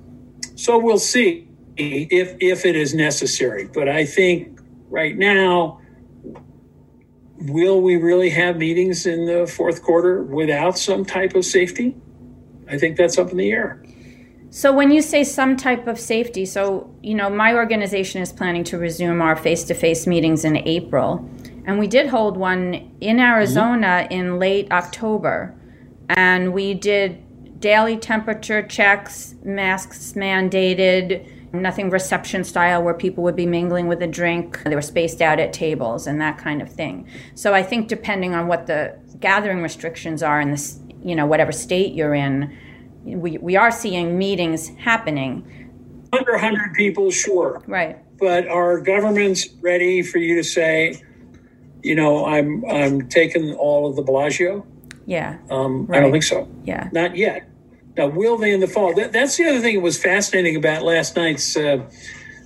So 0.54 0.78
we'll 0.78 0.98
see 0.98 1.48
if 1.76 2.36
if 2.40 2.64
it 2.64 2.76
is 2.76 2.94
necessary. 2.94 3.68
But 3.72 3.88
I 3.88 4.04
think 4.04 4.60
right 4.88 5.16
now, 5.16 5.80
will 7.38 7.80
we 7.80 7.96
really 7.96 8.30
have 8.30 8.56
meetings 8.56 9.06
in 9.06 9.26
the 9.26 9.46
fourth 9.46 9.82
quarter 9.82 10.22
without 10.22 10.78
some 10.78 11.04
type 11.04 11.34
of 11.34 11.44
safety? 11.44 11.96
I 12.68 12.78
think 12.78 12.96
that's 12.96 13.18
up 13.18 13.30
in 13.30 13.36
the 13.36 13.50
air. 13.52 13.82
So 14.50 14.72
when 14.72 14.90
you 14.90 15.02
say 15.02 15.24
some 15.24 15.56
type 15.56 15.86
of 15.86 16.00
safety, 16.00 16.46
so 16.46 16.94
you 17.02 17.14
know, 17.14 17.28
my 17.28 17.54
organization 17.54 18.22
is 18.22 18.32
planning 18.32 18.64
to 18.64 18.78
resume 18.78 19.20
our 19.20 19.36
face-to-face 19.36 20.06
meetings 20.06 20.44
in 20.44 20.56
April, 20.56 21.28
and 21.66 21.78
we 21.78 21.86
did 21.86 22.08
hold 22.08 22.36
one 22.36 22.90
in 23.00 23.20
Arizona 23.20 24.04
mm-hmm. 24.04 24.12
in 24.12 24.38
late 24.38 24.72
October, 24.72 25.54
and 26.08 26.54
we 26.54 26.72
did 26.72 27.60
daily 27.60 27.96
temperature 27.96 28.62
checks, 28.62 29.34
masks 29.44 30.12
mandated 30.14 31.26
nothing 31.52 31.90
reception 31.90 32.44
style 32.44 32.82
where 32.82 32.94
people 32.94 33.24
would 33.24 33.36
be 33.36 33.46
mingling 33.46 33.88
with 33.88 34.02
a 34.02 34.06
drink. 34.06 34.62
They 34.64 34.74
were 34.74 34.82
spaced 34.82 35.22
out 35.22 35.40
at 35.40 35.52
tables 35.52 36.06
and 36.06 36.20
that 36.20 36.38
kind 36.38 36.60
of 36.60 36.70
thing. 36.70 37.08
So 37.34 37.54
I 37.54 37.62
think 37.62 37.88
depending 37.88 38.34
on 38.34 38.48
what 38.48 38.66
the 38.66 38.98
gathering 39.18 39.62
restrictions 39.62 40.22
are 40.22 40.40
in 40.40 40.50
this, 40.50 40.78
you 41.02 41.14
know, 41.14 41.26
whatever 41.26 41.52
state 41.52 41.94
you're 41.94 42.14
in, 42.14 42.56
we, 43.16 43.38
we 43.38 43.56
are 43.56 43.70
seeing 43.70 44.18
meetings 44.18 44.68
happening. 44.76 45.44
Under 46.12 46.32
100 46.32 46.74
people, 46.74 47.10
sure. 47.10 47.62
Right. 47.66 47.98
But 48.18 48.48
are 48.48 48.80
governments 48.80 49.48
ready 49.60 50.02
for 50.02 50.18
you 50.18 50.36
to 50.36 50.42
say, 50.42 51.02
you 51.82 51.94
know, 51.94 52.26
I'm 52.26 52.64
I'm 52.66 53.08
taking 53.08 53.54
all 53.54 53.88
of 53.88 53.96
the 53.96 54.02
Bellagio? 54.02 54.66
Yeah. 55.06 55.38
Um, 55.50 55.86
right. 55.86 55.98
I 55.98 56.00
don't 56.00 56.12
think 56.12 56.24
so. 56.24 56.48
Yeah. 56.64 56.88
Not 56.92 57.16
yet. 57.16 57.48
Now, 57.96 58.08
will 58.08 58.36
they 58.36 58.52
in 58.52 58.60
the 58.60 58.66
fall? 58.66 58.94
That, 58.94 59.12
that's 59.12 59.36
the 59.36 59.44
other 59.46 59.60
thing 59.60 59.76
that 59.76 59.80
was 59.80 60.00
fascinating 60.00 60.56
about 60.56 60.82
last 60.82 61.16
night's 61.16 61.56
uh, 61.56 61.88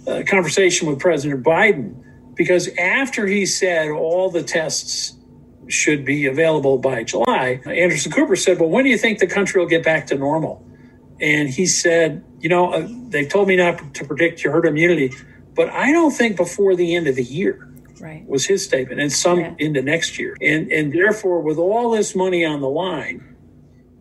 uh, 0.07 0.23
conversation 0.27 0.89
with 0.89 0.99
President 0.99 1.45
Biden, 1.45 1.95
because 2.35 2.69
after 2.79 3.27
he 3.27 3.47
said 3.47 3.91
all 3.91 4.31
the 4.31 4.43
tests 4.43 5.15
should 5.69 6.05
be 6.05 6.27
available 6.27 6.79
by 6.79 7.05
July, 7.05 7.61
Anderson 7.67 8.13
Cooper 8.13 8.37
said, 8.37 8.61
Well, 8.61 8.69
when 8.69 8.85
do 8.85 8.91
you 8.91 8.99
think 8.99 9.19
the 9.19 9.27
country 9.27 9.61
will 9.61 9.69
get 9.69 9.85
back 9.85 10.07
to 10.09 10.17
normal? 10.17 10.67
And 11.21 11.49
he 11.49 11.67
said, 11.67 12.25
You 12.41 12.49
know, 12.49 12.73
uh, 12.73 12.89
they've 13.09 13.29
told 13.29 13.49
me 13.49 13.57
not 13.57 13.95
to 13.95 14.05
predict 14.05 14.43
your 14.43 14.53
herd 14.53 14.67
immunity, 14.67 15.13
but 15.55 15.69
I 15.71 15.93
don't 15.93 16.13
think 16.13 16.37
before 16.37 16.75
the 16.75 16.95
end 16.95 17.07
of 17.07 17.17
the 17.17 17.25
year. 17.25 17.69
Right. 18.01 18.27
Was 18.27 18.45
his 18.45 18.65
statement, 18.65 19.01
and 19.01 19.13
some 19.13 19.39
yeah. 19.39 19.55
into 19.59 19.81
next 19.81 20.19
year. 20.19 20.37
And 20.41 20.73
and 20.73 20.93
therefore, 20.93 21.41
with 21.41 21.57
all 21.57 21.93
this 21.93 22.17
money 22.17 22.45
on 22.45 22.61
the 22.61 22.69
line, 22.69 23.37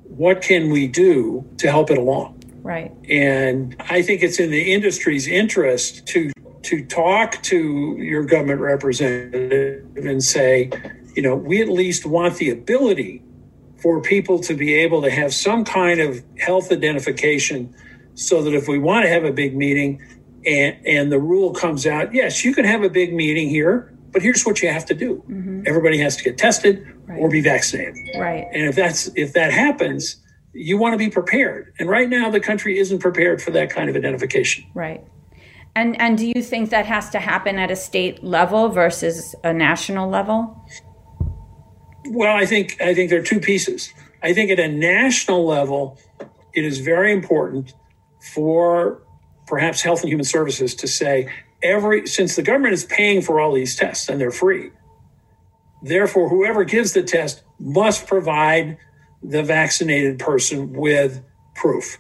what 0.06 0.42
can 0.42 0.72
we 0.72 0.88
do 0.88 1.48
to 1.58 1.70
help 1.70 1.92
it 1.92 2.00
along? 2.00 2.42
Right. 2.64 2.92
And 3.08 3.76
I 3.90 4.02
think 4.02 4.24
it's 4.24 4.40
in 4.40 4.50
the 4.50 4.74
industry's 4.74 5.28
interest 5.28 6.08
to 6.08 6.32
to 6.64 6.86
talk 6.86 7.42
to 7.44 7.96
your 7.98 8.24
government 8.24 8.62
representative 8.62 9.86
and 9.98 10.24
say, 10.24 10.72
you 11.16 11.22
know, 11.22 11.36
we 11.36 11.62
at 11.62 11.70
least 11.70 12.06
want 12.06 12.38
the 12.38 12.50
ability 12.50 13.24
for 13.82 14.02
people 14.02 14.40
to 14.40 14.54
be 14.54 14.74
able 14.76 15.02
to 15.02 15.10
have 15.10 15.34
some 15.34 15.66
kind 15.66 16.00
of 16.00 16.24
health 16.38 16.72
identification 16.72 17.74
so 18.14 18.44
that 18.44 18.54
if 18.54 18.68
we 18.68 18.78
want 18.78 19.04
to 19.04 19.10
have 19.10 19.24
a 19.24 19.32
big 19.32 19.56
meeting 19.56 20.02
and 20.46 20.76
and 20.86 21.12
the 21.12 21.20
rule 21.20 21.54
comes 21.54 21.86
out, 21.86 22.14
yes, 22.14 22.44
you 22.44 22.54
can 22.54 22.66
have 22.66 22.84
a 22.84 22.90
big 22.90 23.14
meeting 23.14 23.50
here, 23.50 23.94
but 24.12 24.22
here's 24.22 24.44
what 24.44 24.62
you 24.62 24.70
have 24.70 24.86
to 24.86 24.94
do. 24.94 25.24
Mm-hmm. 25.30 25.64
Everybody 25.66 25.98
has 26.00 26.16
to 26.18 26.24
get 26.24 26.38
tested 26.38 26.86
right. 27.08 27.20
or 27.20 27.30
be 27.30 27.42
vaccinated. 27.42 27.96
Right. 28.18 28.48
And 28.54 28.64
if 28.64 28.76
that's 28.76 29.10
if 29.16 29.34
that 29.34 29.52
happens, 29.52 30.18
you 30.54 30.78
want 30.78 30.94
to 30.94 30.98
be 30.98 31.10
prepared. 31.10 31.74
And 31.80 31.90
right 31.90 32.10
now 32.10 32.30
the 32.30 32.40
country 32.40 32.78
isn't 32.80 33.00
prepared 33.00 33.42
for 33.42 33.52
that 33.52 33.70
kind 33.70 33.90
of 33.90 33.96
identification. 33.96 34.66
Right. 34.74 35.04
And 35.76 36.00
and 36.02 36.18
do 36.18 36.28
you 36.28 36.42
think 36.42 36.70
that 36.72 36.86
has 36.86 37.10
to 37.12 37.20
happen 37.20 37.58
at 37.58 37.72
a 37.72 37.76
state 37.76 38.24
level 38.24 38.70
versus 38.70 39.36
a 39.44 39.54
national 39.54 40.10
level? 40.10 40.66
Well, 42.06 42.36
I 42.36 42.46
think 42.46 42.82
I 42.82 42.94
think 42.94 43.10
there 43.10 43.20
are 43.20 43.24
two 43.24 43.40
pieces. 43.40 43.94
I 44.24 44.34
think 44.34 44.52
at 44.52 44.60
a 44.60 44.68
national 44.68 45.46
level, 45.46 46.00
it 46.54 46.66
is 46.66 46.80
very 46.80 47.12
important 47.12 47.74
for 48.34 49.02
perhaps 49.48 49.82
Health 49.82 50.02
and 50.02 50.10
Human 50.10 50.26
Services 50.26 50.76
to 50.76 50.88
say 50.88 51.30
every 51.64 52.08
since 52.08 52.36
the 52.36 52.42
government 52.42 52.74
is 52.74 52.84
paying 52.86 53.22
for 53.22 53.40
all 53.40 53.54
these 53.54 53.76
tests 53.76 54.10
and 54.10 54.20
they're 54.20 54.32
free, 54.32 54.72
therefore 55.84 56.30
whoever 56.30 56.64
gives 56.64 56.94
the 56.94 57.04
test 57.04 57.44
must 57.60 58.08
provide 58.08 58.78
the 59.24 59.44
vaccinated 59.44 60.20
person 60.20 60.74
with 60.74 61.24
proof. 61.56 62.00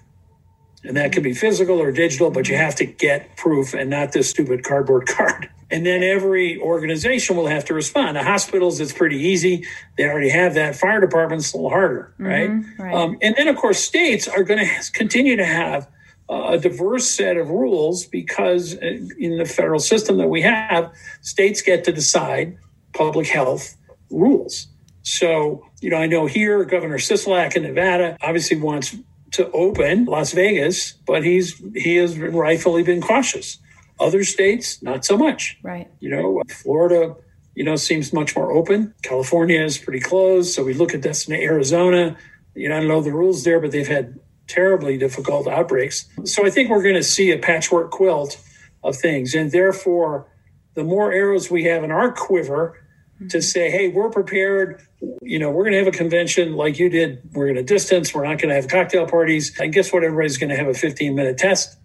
And 0.83 0.97
that 0.97 1.11
can 1.11 1.21
be 1.21 1.33
physical 1.33 1.79
or 1.79 1.91
digital, 1.91 2.31
but 2.31 2.49
you 2.49 2.57
have 2.57 2.75
to 2.75 2.85
get 2.85 3.37
proof 3.37 3.73
and 3.73 3.89
not 3.89 4.13
this 4.13 4.29
stupid 4.29 4.63
cardboard 4.63 5.07
card. 5.17 5.49
And 5.69 5.85
then 5.85 6.03
every 6.03 6.59
organization 6.59 7.37
will 7.37 7.47
have 7.47 7.63
to 7.65 7.73
respond. 7.73 8.17
The 8.17 8.23
hospitals, 8.23 8.81
it's 8.81 8.91
pretty 8.91 9.17
easy. 9.17 9.65
They 9.97 10.03
already 10.03 10.29
have 10.29 10.55
that. 10.55 10.75
Fire 10.75 10.99
departments, 10.99 11.53
a 11.53 11.57
little 11.57 11.69
harder, 11.69 12.13
right? 12.17 12.49
Mm-hmm, 12.49 12.81
right. 12.81 12.93
Um, 12.93 13.17
and 13.21 13.35
then, 13.37 13.47
of 13.47 13.55
course, 13.55 13.81
states 13.81 14.27
are 14.27 14.43
going 14.43 14.59
to 14.65 14.91
continue 14.91 15.37
to 15.37 15.45
have 15.45 15.87
a 16.29 16.57
diverse 16.57 17.09
set 17.09 17.37
of 17.37 17.49
rules 17.49 18.05
because 18.05 18.75
uh, 18.77 18.97
in 19.19 19.37
the 19.37 19.45
federal 19.45 19.79
system 19.79 20.17
that 20.17 20.27
we 20.27 20.41
have, 20.41 20.91
states 21.21 21.61
get 21.61 21.83
to 21.83 21.91
decide 21.91 22.57
public 22.93 23.27
health 23.27 23.75
rules. 24.09 24.67
So, 25.03 25.65
you 25.81 25.89
know, 25.89 25.97
I 25.97 26.05
know 26.05 26.27
here 26.27 26.63
Governor 26.63 26.97
Sisolak 26.97 27.55
in 27.55 27.63
Nevada 27.63 28.17
obviously 28.21 28.57
wants 28.57 28.95
to 29.31 29.49
open 29.51 30.05
Las 30.05 30.33
Vegas, 30.33 30.93
but 31.05 31.23
he's 31.23 31.61
he 31.75 31.95
has 31.95 32.17
rightfully 32.17 32.83
been 32.83 33.01
cautious. 33.01 33.57
Other 33.99 34.23
states, 34.23 34.81
not 34.81 35.05
so 35.05 35.17
much. 35.17 35.57
Right. 35.63 35.87
You 35.99 36.09
know, 36.09 36.41
Florida, 36.49 37.15
you 37.55 37.63
know, 37.63 37.75
seems 37.75 38.11
much 38.13 38.35
more 38.35 38.51
open. 38.51 38.93
California 39.03 39.61
is 39.61 39.77
pretty 39.77 39.99
closed. 39.99 40.53
So 40.53 40.63
we 40.63 40.73
look 40.73 40.93
at 40.93 41.03
this 41.03 41.27
in 41.27 41.35
Arizona. 41.35 42.17
You 42.55 42.69
know, 42.69 42.77
I 42.77 42.79
don't 42.79 42.87
know 42.87 43.01
the 43.01 43.13
rules 43.13 43.43
there, 43.43 43.59
but 43.59 43.71
they've 43.71 43.87
had 43.87 44.19
terribly 44.47 44.97
difficult 44.97 45.47
outbreaks. 45.47 46.09
So 46.25 46.45
I 46.45 46.49
think 46.49 46.69
we're 46.69 46.83
going 46.83 46.95
to 46.95 47.03
see 47.03 47.31
a 47.31 47.37
patchwork 47.37 47.91
quilt 47.91 48.37
of 48.83 48.95
things. 48.95 49.35
And 49.35 49.51
therefore, 49.51 50.27
the 50.73 50.83
more 50.83 51.13
arrows 51.13 51.51
we 51.51 51.65
have 51.65 51.83
in 51.83 51.91
our 51.91 52.11
quiver, 52.11 52.77
to 53.19 53.25
mm-hmm. 53.25 53.39
say, 53.39 53.69
hey, 53.69 53.87
we're 53.89 54.09
prepared. 54.09 54.81
You 55.21 55.39
know, 55.39 55.49
we're 55.49 55.63
going 55.63 55.73
to 55.73 55.79
have 55.79 55.87
a 55.87 55.91
convention 55.97 56.55
like 56.55 56.77
you 56.77 56.89
did. 56.89 57.21
We're 57.33 57.45
going 57.45 57.55
to 57.55 57.63
distance. 57.63 58.13
We're 58.13 58.23
not 58.23 58.37
going 58.39 58.49
to 58.49 58.55
have 58.55 58.67
cocktail 58.67 59.07
parties. 59.07 59.57
And 59.59 59.73
guess 59.73 59.91
what? 59.91 60.03
Everybody's 60.03 60.37
going 60.37 60.49
to 60.49 60.55
have 60.55 60.67
a 60.67 60.73
15 60.73 61.15
minute 61.15 61.37
test. 61.37 61.77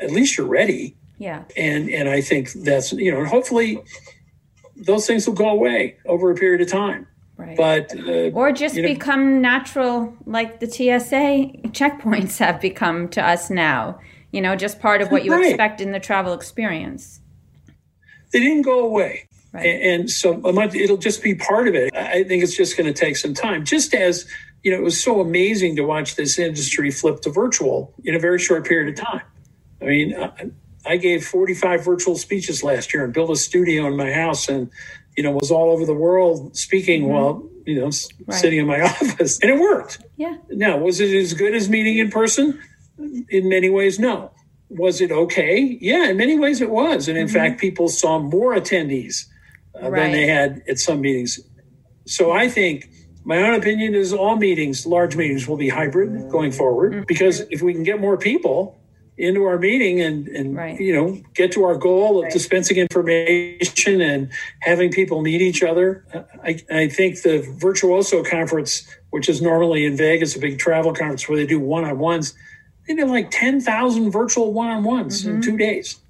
At 0.00 0.10
least 0.10 0.36
you're 0.36 0.46
ready. 0.48 0.96
Yeah. 1.18 1.44
And 1.56 1.88
and 1.90 2.08
I 2.08 2.20
think 2.20 2.52
that's 2.52 2.92
you 2.92 3.12
know, 3.12 3.20
and 3.20 3.28
hopefully 3.28 3.80
those 4.76 5.06
things 5.06 5.26
will 5.28 5.34
go 5.34 5.48
away 5.48 5.96
over 6.06 6.30
a 6.30 6.34
period 6.34 6.60
of 6.60 6.68
time. 6.68 7.06
Right. 7.36 7.56
But 7.56 7.96
uh, 7.96 8.30
or 8.34 8.50
just 8.52 8.74
you 8.74 8.82
know- 8.82 8.88
become 8.88 9.40
natural 9.40 10.16
like 10.26 10.58
the 10.58 10.66
TSA 10.66 11.68
checkpoints 11.70 12.38
have 12.44 12.60
become 12.60 13.08
to 13.10 13.24
us 13.24 13.48
now. 13.50 14.00
You 14.32 14.40
know, 14.40 14.56
just 14.56 14.80
part 14.80 15.00
of 15.00 15.12
what 15.12 15.24
you 15.24 15.30
Right. 15.32 15.46
expect 15.46 15.80
in 15.80 15.92
the 15.92 16.00
travel 16.00 16.32
experience. 16.32 17.20
they 18.32 18.40
didn't 18.40 18.62
go 18.62 18.80
away. 18.84 19.28
Right. 19.54 19.66
And, 19.66 19.82
and 20.02 20.10
so 20.10 20.42
it'll 20.74 20.98
just 20.98 21.22
be 21.22 21.36
part 21.36 21.68
of 21.68 21.76
it. 21.76 21.94
I 21.96 22.24
think 22.24 22.42
it's 22.44 22.56
just 22.56 22.76
going 22.76 22.92
to 22.92 22.98
take 22.98 23.16
some 23.16 23.34
time. 23.34 23.64
Just 23.64 23.94
as, 23.94 24.26
you 24.64 24.72
know, 24.72 24.78
it 24.78 24.84
was 24.84 25.02
so 25.02 25.20
amazing 25.20 25.76
to 25.76 25.84
watch 25.84 26.16
this 26.16 26.38
industry 26.40 26.90
flip 26.90 27.22
to 27.22 27.30
virtual 27.30 27.94
in 28.04 28.16
a 28.16 28.20
very 28.20 28.40
short 28.40 28.66
period 28.66 28.98
of 28.98 29.04
time. 29.06 29.22
I 29.80 29.86
mean, 29.86 30.16
I, 30.16 30.50
I 30.86 30.96
gave 30.98 31.24
45 31.26 31.84
virtual 31.84 32.16
speeches 32.18 32.64
last 32.64 32.94
year 32.94 33.04
and 33.04 33.14
built 33.14 33.30
a 33.30 33.36
studio 33.36 33.86
in 33.86 33.96
my 33.96 34.12
house 34.12 34.48
and, 34.48 34.70
you 35.16 35.22
know, 35.22 35.32
was 35.32 35.52
all 35.52 35.70
over 35.72 35.86
the 35.86 35.94
world 35.94 36.56
speaking 36.56 37.08
while, 37.08 37.48
you 37.66 37.80
know, 37.80 37.88
Mm-hmm. 37.88 38.30
Right. 38.32 38.40
sitting 38.40 38.60
in 38.60 38.66
my 38.66 38.80
office. 38.90 39.40
And 39.40 39.50
it 39.52 39.60
worked. 39.60 40.00
Yeah. 40.18 40.36
Now, 40.50 40.78
was 40.78 41.00
it 41.00 41.14
as 41.14 41.34
good 41.34 41.54
as 41.54 41.68
meeting 41.70 41.98
in 41.98 42.10
person? 42.10 42.60
In 43.30 43.48
many 43.48 43.70
ways, 43.70 43.98
no. 44.00 44.32
Was 44.70 45.00
it 45.00 45.12
okay? 45.12 45.78
Yeah, 45.80 46.08
in 46.10 46.16
many 46.16 46.38
ways 46.38 46.60
it 46.60 46.70
was. 46.70 47.08
And 47.08 47.18
in 47.18 47.28
fact, 47.28 47.60
people 47.60 47.88
saw 47.88 48.18
more 48.18 48.54
attendees 48.56 49.26
uh, 49.82 49.90
Right. 49.90 50.02
than 50.02 50.12
they 50.12 50.26
had 50.26 50.62
at 50.68 50.78
some 50.78 51.00
meetings. 51.00 51.40
So 52.06 52.32
I 52.32 52.48
think 52.48 52.88
my 53.24 53.38
own 53.42 53.54
opinion 53.54 53.94
is 53.94 54.12
all 54.12 54.36
meetings, 54.36 54.84
large 54.86 55.16
meetings, 55.16 55.48
will 55.48 55.56
be 55.56 55.68
hybrid 55.70 56.30
going 56.30 56.52
forward 56.52 57.06
because 57.06 57.40
if 57.50 57.62
we 57.62 57.72
can 57.72 57.82
get 57.82 58.00
more 58.00 58.16
people 58.18 58.80
into 59.16 59.44
our 59.44 59.58
meeting 59.58 60.00
and, 60.00 60.26
and 60.28 60.56
Right. 60.56 60.78
you 60.80 60.92
know 60.92 61.22
get 61.34 61.52
to 61.52 61.62
our 61.64 61.76
goal 61.76 62.24
of 62.24 62.32
dispensing 62.32 62.78
information 62.78 64.00
and 64.00 64.28
having 64.60 64.90
people 64.90 65.22
meet 65.22 65.40
each 65.40 65.62
other 65.62 66.04
I, 66.42 66.58
I 66.68 66.88
think 66.88 67.22
the 67.22 67.38
virtuoso 67.58 68.24
conference 68.24 68.84
which 69.10 69.28
is 69.28 69.40
normally 69.40 69.84
in 69.84 69.96
vegas 69.96 70.34
a 70.34 70.40
big 70.40 70.58
travel 70.58 70.92
conference 70.92 71.28
where 71.28 71.38
they 71.38 71.46
do 71.46 71.60
one-on-ones 71.60 72.34
they 72.88 72.96
did 72.96 73.06
like 73.06 73.30
10000 73.30 74.10
virtual 74.10 74.52
one-on-ones 74.52 75.24
in 75.24 75.40
two 75.40 75.56
days 75.56 76.00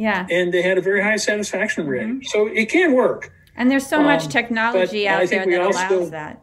Yeah. 0.00 0.26
and 0.30 0.52
they 0.54 0.62
had 0.62 0.78
a 0.78 0.80
very 0.80 1.02
high 1.02 1.16
satisfaction 1.16 1.86
rate 1.86 2.24
so 2.32 2.46
it 2.46 2.70
can 2.70 2.94
work 2.94 3.30
And 3.56 3.70
there's 3.70 3.86
so 3.86 4.00
much 4.00 4.22
Um, 4.24 4.30
technology 4.30 5.06
out 5.06 5.28
there 5.28 5.44
that 5.44 5.60
also- 5.60 5.98
allows 5.98 6.10
that. 6.12 6.40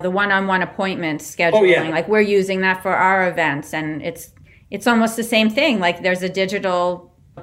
The 0.00 0.10
one-on-one 0.10 0.62
appointment 0.62 1.20
scheduling, 1.20 1.52
Oh, 1.54 1.62
yeah. 1.62 1.88
like 1.98 2.08
we're 2.08 2.28
using 2.40 2.60
that 2.62 2.82
for 2.82 2.92
our 3.06 3.28
events, 3.28 3.72
and 3.72 4.02
it's 4.02 4.24
it's 4.70 4.86
almost 4.86 5.14
the 5.16 5.22
same 5.36 5.48
thing. 5.58 5.78
Like 5.86 6.02
there's 6.02 6.22
a 6.22 6.28
digital 6.42 6.86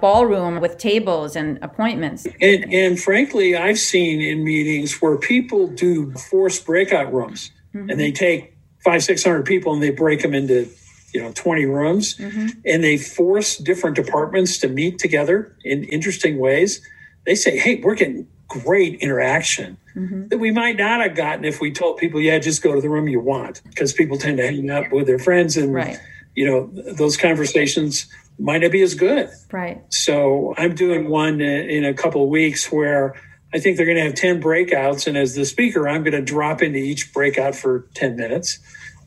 ballroom 0.02 0.60
with 0.64 0.78
tables 0.78 1.36
and 1.36 1.58
appointments. 1.62 2.28
And, 2.42 2.62
and 2.74 3.00
frankly, 3.00 3.56
I've 3.56 3.80
seen 3.80 4.22
in 4.22 4.44
meetings 4.44 5.02
where 5.02 5.18
people 5.18 5.68
do 5.68 6.12
forced 6.30 6.66
breakout 6.66 7.10
rooms 7.14 7.52
and 7.74 7.98
they 8.04 8.12
take 8.12 8.42
five, 8.84 9.02
600 9.04 9.44
people 9.46 9.74
and 9.74 9.82
they 9.82 9.90
break 9.92 10.22
them 10.22 10.34
into, 10.34 10.68
you 11.16 11.24
know, 11.24 11.32
20 11.34 11.66
rooms 11.66 12.18
mm-hmm. 12.18 12.48
and 12.66 12.84
they 12.84 12.98
force 12.98 13.56
different 13.56 13.96
departments 13.96 14.58
to 14.58 14.68
meet 14.68 15.00
together 15.00 15.56
in 15.64 15.86
interesting 15.86 16.38
ways. 16.38 16.86
They 17.26 17.36
say, 17.36 17.58
hey, 17.58 17.80
we're 17.82 17.96
getting 17.96 18.28
great 18.50 19.00
interaction 19.00 19.78
mm-hmm. 19.96 20.28
that 20.28 20.40
we 20.40 20.52
might 20.52 20.76
not 20.76 21.00
have 21.00 21.16
gotten 21.16 21.46
if 21.46 21.62
we 21.62 21.72
told 21.72 22.00
people, 22.00 22.20
yeah, 22.20 22.38
just 22.38 22.62
go 22.62 22.76
to 22.76 22.82
the 22.82 22.90
room 22.90 23.08
you 23.08 23.22
want 23.22 23.62
because 23.64 23.94
people 23.94 24.18
tend 24.18 24.36
to 24.40 24.46
hang 24.46 24.70
out 24.70 24.92
with 24.92 25.08
their 25.08 25.18
friends 25.18 25.56
and, 25.56 25.74
Right. 25.74 25.98
you 26.36 26.46
know, 26.46 26.70
those 26.94 27.16
conversations 27.16 28.08
might 28.38 28.62
not 28.62 28.72
be 28.72 28.82
as 28.82 28.94
good. 28.94 29.30
Right. 29.54 29.82
So 29.94 30.54
I'm 30.58 30.76
doing 30.76 31.10
one 31.10 31.40
in 31.40 31.70
in 31.70 31.86
a 31.86 31.94
couple 31.94 32.24
of 32.24 32.28
weeks 32.28 32.70
where 32.70 33.16
I 33.54 33.60
think 33.60 33.78
they're 33.78 33.86
going 33.86 33.98
to 33.98 34.04
have 34.04 34.16
10 34.16 34.42
breakouts. 34.42 35.08
And 35.08 35.16
as 35.16 35.34
the 35.34 35.46
speaker, 35.46 35.88
I'm 35.88 36.04
going 36.04 36.12
to 36.12 36.22
drop 36.22 36.62
into 36.62 36.78
each 36.78 37.14
breakout 37.14 37.56
for 37.56 37.88
10 37.94 38.18
minutes. 38.18 38.60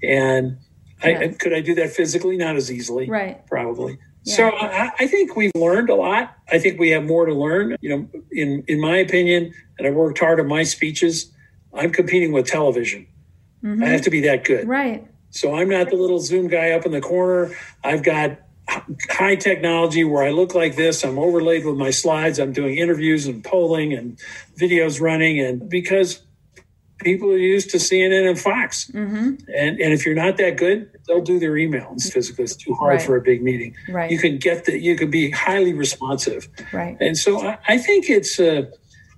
And 0.02 0.56
I, 1.02 1.10
Yeah. 1.10 1.28
could 1.32 1.52
I 1.52 1.60
do 1.60 1.74
that 1.76 1.90
physically? 1.90 2.36
Not 2.36 2.56
as 2.56 2.70
easily. 2.72 3.08
Right. 3.08 3.46
Probably. 3.46 3.98
So 4.24 4.48
I, 4.50 4.90
I 4.98 5.06
think 5.06 5.36
we've 5.36 5.52
learned 5.54 5.88
a 5.88 5.94
lot. 5.94 6.36
I 6.52 6.58
think 6.58 6.78
we 6.78 6.90
have 6.90 7.04
more 7.04 7.24
to 7.24 7.32
learn. 7.32 7.76
You 7.80 7.88
know, 7.90 8.08
in 8.32 8.62
in 8.68 8.78
my 8.80 8.98
opinion, 8.98 9.54
and 9.78 9.86
I 9.86 9.90
worked 9.90 10.18
hard 10.18 10.38
on 10.40 10.46
my 10.48 10.64
speeches. 10.64 11.32
I'm 11.72 11.90
competing 11.90 12.32
with 12.32 12.46
television. 12.46 13.06
Mm-hmm. 13.64 13.82
I 13.82 13.88
have 13.88 14.02
to 14.02 14.10
be 14.10 14.20
that 14.22 14.44
good. 14.44 14.68
Right. 14.68 15.06
So 15.30 15.54
I'm 15.54 15.68
not 15.68 15.88
the 15.90 15.96
little 15.96 16.18
Zoom 16.20 16.48
guy 16.48 16.70
up 16.72 16.84
in 16.84 16.92
the 16.92 17.00
corner. 17.00 17.54
I've 17.84 18.02
got 18.02 18.38
high 19.10 19.36
technology 19.36 20.04
where 20.04 20.24
I 20.24 20.30
look 20.30 20.54
like 20.54 20.76
this. 20.76 21.04
I'm 21.04 21.18
overlaid 21.18 21.64
with 21.64 21.76
my 21.76 21.90
slides. 21.90 22.38
I'm 22.38 22.52
doing 22.52 22.76
interviews 22.76 23.26
and 23.26 23.42
polling 23.42 23.92
and 23.94 24.18
videos 24.58 25.00
running. 25.00 25.40
And 25.40 25.68
because 25.68 26.20
people 26.98 27.30
are 27.30 27.36
used 27.38 27.70
to 27.70 27.76
CNN 27.78 28.28
and 28.28 28.38
Fox. 28.38 28.90
Mm-hmm. 28.90 29.16
And, 29.54 29.80
and 29.80 29.92
if 29.92 30.04
you're 30.04 30.14
not 30.14 30.36
that 30.38 30.56
good, 30.56 30.90
they'll 31.06 31.20
do 31.22 31.38
their 31.38 31.52
emails 31.52 32.06
because 32.06 32.30
It's 32.38 32.56
too 32.56 32.74
hard 32.74 32.94
Right. 32.94 33.02
for 33.02 33.16
a 33.16 33.20
big 33.20 33.42
meeting. 33.42 33.74
Right. 33.88 34.10
You 34.10 34.18
can 34.18 34.38
get 34.38 34.64
that. 34.66 34.80
you 34.80 34.96
can 34.96 35.10
be 35.10 35.30
highly 35.30 35.72
responsive. 35.74 36.48
Right. 36.72 36.96
And 37.00 37.16
so 37.16 37.40
I, 37.46 37.58
I 37.68 37.78
think 37.78 38.10
it's 38.10 38.38
a 38.40 38.70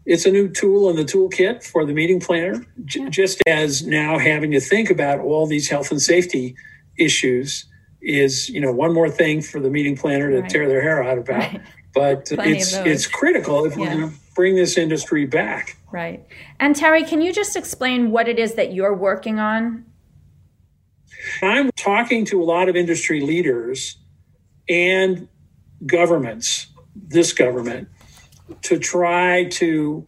it's 0.07 0.25
a 0.27 0.31
new 0.31 0.49
tool 0.49 0.89
in 0.91 0.97
the 0.97 1.05
toolkit 1.05 1.63
for 1.63 1.85
the 1.85 1.93
meeting 1.93 2.21
planner. 2.21 2.65
J- 2.85 3.09
Just 3.11 3.43
as 3.47 3.87
now 3.87 4.19
having 4.19 4.51
to 4.53 4.61
think 4.61 4.91
about 4.91 5.21
all 5.21 5.47
these 5.47 5.69
health 5.69 5.91
and 5.91 6.01
safety 6.01 6.57
issues 6.99 7.67
is 8.03 8.49
you 8.49 8.61
know 8.61 8.73
one 8.73 8.93
more 8.95 9.11
thing 9.11 9.43
for 9.43 9.61
the 9.61 9.71
meeting 9.71 9.97
planner 9.97 10.31
to 10.31 10.41
Right. 10.41 10.51
tear 10.51 10.69
their 10.69 10.83
hair 10.83 11.03
out 11.03 11.19
about. 11.19 11.57
But 11.95 12.27
Plenty 12.27 12.59
it's 12.59 12.73
it's 12.75 13.07
critical 13.07 13.65
if 13.65 13.73
Yeah. 13.73 13.81
we're 13.81 13.91
going 14.01 14.11
to 14.11 14.17
bring 14.35 14.55
this 14.55 14.77
industry 14.79 15.27
back. 15.27 15.77
Right. 15.93 16.25
And 16.59 16.77
Terry, 16.77 17.05
can 17.05 17.21
you 17.21 17.33
just 17.33 17.57
explain 17.57 18.11
what 18.11 18.29
it 18.29 18.39
is 18.39 18.55
that 18.55 18.73
you're 18.73 18.95
working 18.95 19.39
on? 19.39 19.85
I'm 21.43 21.71
talking 21.77 22.25
to 22.27 22.43
a 22.43 22.45
lot 22.45 22.69
of 22.69 22.77
industry 22.77 23.21
leaders 23.21 23.99
and 24.69 25.29
governments, 25.85 26.69
this 26.95 27.33
government, 27.33 27.89
to 28.63 28.79
try 28.79 29.45
to 29.45 30.07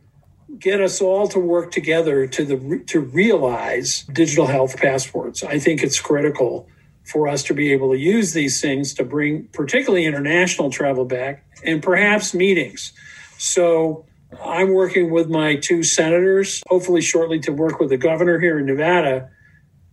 get 0.59 0.81
us 0.81 1.01
all 1.01 1.27
to 1.29 1.39
work 1.39 1.71
together 1.71 2.27
to 2.27 2.45
the 2.45 2.85
to 2.87 3.01
realize 3.01 4.03
digital 4.13 4.47
health 4.47 4.77
passports. 4.77 5.43
I 5.43 5.59
think 5.59 5.83
it's 5.83 6.01
critical 6.01 6.69
for 7.05 7.27
us 7.27 7.43
to 7.45 7.55
be 7.55 7.73
able 7.73 7.91
to 7.91 7.99
use 7.99 8.33
these 8.33 8.61
things 8.61 8.95
to 8.95 9.05
bring 9.05 9.49
particularly 9.53 10.05
international 10.05 10.71
travel 10.71 11.05
back 11.05 11.45
and 11.65 11.83
perhaps 11.83 12.33
meetings. 12.33 12.93
So 13.39 14.07
I'm 14.45 14.73
working 14.73 15.11
with 15.11 15.29
my 15.29 15.57
two 15.57 15.83
senators, 15.83 16.63
hopefully 16.69 17.01
shortly 17.01 17.39
to 17.41 17.53
work 17.53 17.79
with 17.81 17.91
the 17.91 17.97
governor 17.97 18.39
here 18.39 18.59
in 18.59 18.67
Nevada 18.67 19.31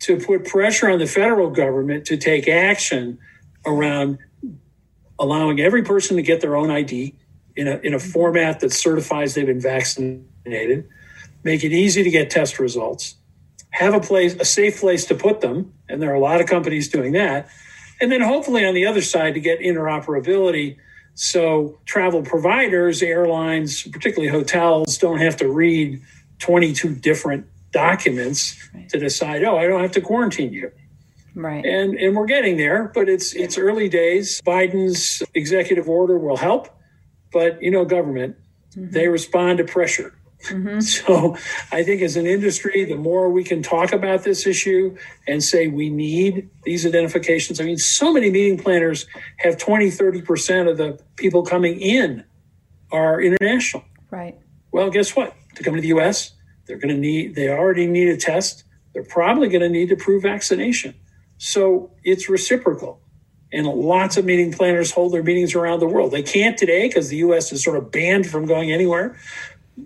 to 0.01 0.17
put 0.17 0.45
pressure 0.45 0.89
on 0.89 0.99
the 0.99 1.05
federal 1.05 1.49
government 1.49 2.05
to 2.05 2.17
take 2.17 2.47
action 2.47 3.19
around 3.65 4.17
allowing 5.19 5.59
every 5.59 5.83
person 5.83 6.15
to 6.15 6.23
get 6.23 6.41
their 6.41 6.55
own 6.55 6.71
ID 6.71 7.15
in 7.55 7.67
a, 7.67 7.77
in 7.79 7.93
a 7.93 7.99
format 7.99 8.61
that 8.61 8.71
certifies 8.71 9.33
they've 9.33 9.45
been 9.45 9.59
vaccinated, 9.59 10.87
make 11.43 11.63
it 11.63 11.73
easy 11.73 12.03
to 12.03 12.09
get 12.09 12.29
test 12.29 12.59
results, 12.59 13.15
have 13.71 13.93
a 13.93 13.99
place, 13.99 14.35
a 14.35 14.45
safe 14.45 14.79
place 14.79 15.05
to 15.05 15.15
put 15.15 15.41
them, 15.41 15.73
and 15.89 16.01
there 16.01 16.09
are 16.09 16.15
a 16.15 16.19
lot 16.19 16.39
of 16.39 16.47
companies 16.47 16.87
doing 16.87 17.11
that, 17.11 17.49
and 17.99 18.09
then 18.09 18.21
hopefully 18.21 18.65
on 18.65 18.73
the 18.73 18.85
other 18.85 19.01
side 19.01 19.33
to 19.33 19.41
get 19.41 19.59
interoperability 19.59 20.77
so 21.15 21.79
travel 21.85 22.21
providers, 22.21 23.01
airlines, 23.01 23.83
particularly 23.83 24.31
hotels, 24.31 24.97
don't 24.97 25.19
have 25.19 25.37
to 25.37 25.51
read 25.51 26.01
22 26.39 26.95
different 26.95 27.45
documents 27.71 28.55
to 28.89 28.97
decide, 28.99 29.43
oh, 29.43 29.57
I 29.57 29.67
don't 29.67 29.81
have 29.81 29.91
to 29.93 30.01
quarantine 30.01 30.53
you. 30.53 30.71
Right. 31.35 31.63
and 31.63 31.93
and 31.95 32.17
we're 32.17 32.25
getting 32.25 32.57
there 32.57 32.91
but 32.93 33.07
it's 33.07 33.33
it's 33.33 33.57
early 33.57 33.87
days. 33.87 34.41
Biden's 34.41 35.21
executive 35.35 35.87
order 35.87 36.17
will 36.17 36.35
help 36.37 36.67
but 37.31 37.61
you 37.61 37.71
know 37.71 37.85
government 37.85 38.35
they 38.75 39.03
mm-hmm. 39.03 39.11
respond 39.11 39.57
to 39.59 39.63
pressure 39.63 40.18
Mm-hmm. 40.47 40.79
so 40.95 41.35
i 41.71 41.83
think 41.83 42.01
as 42.01 42.15
an 42.15 42.25
industry 42.25 42.85
the 42.85 42.95
more 42.95 43.29
we 43.29 43.43
can 43.43 43.61
talk 43.61 43.91
about 43.91 44.23
this 44.23 44.47
issue 44.47 44.95
and 45.27 45.43
say 45.43 45.67
we 45.67 45.89
need 45.89 46.49
these 46.63 46.85
identifications 46.85 47.59
i 47.59 47.65
mean 47.65 47.77
so 47.77 48.13
many 48.13 48.29
meeting 48.29 48.57
planners 48.57 49.05
have 49.39 49.57
20 49.57 49.87
30% 49.91 50.71
of 50.71 50.77
the 50.77 50.97
people 51.17 51.43
coming 51.43 51.79
in 51.81 52.23
are 52.91 53.21
international 53.21 53.83
Right. 54.11 54.37
well, 54.71 54.89
guess 54.89 55.15
what? 55.15 55.35
To 55.55 55.63
come 55.63 55.75
to 55.75 55.81
the 55.81 55.89
US, 55.89 56.31
they're 56.65 56.77
going 56.79 56.93
to 56.95 56.99
need, 56.99 57.35
they 57.35 57.47
already 57.49 57.85
need 57.85 58.07
a 58.07 58.17
test. 58.17 58.63
They're 58.93 59.03
probably 59.03 59.49
going 59.49 59.61
to 59.61 59.69
need 59.69 59.89
to 59.89 59.95
prove 59.95 60.23
vaccination. 60.23 60.95
So 61.37 61.91
it's 62.03 62.27
reciprocal. 62.27 63.01
And 63.51 63.67
lots 63.67 64.17
of 64.17 64.25
meeting 64.25 64.51
planners 64.51 64.91
hold 64.91 65.13
their 65.13 65.21
meetings 65.23 65.53
around 65.53 65.79
the 65.79 65.87
world. 65.87 66.11
They 66.11 66.23
can't 66.23 66.57
today 66.57 66.87
because 66.87 67.09
the 67.09 67.17
US 67.17 67.51
is 67.51 67.63
sort 67.63 67.77
of 67.77 67.91
banned 67.91 68.27
from 68.27 68.45
going 68.47 68.71
anywhere. 68.71 69.15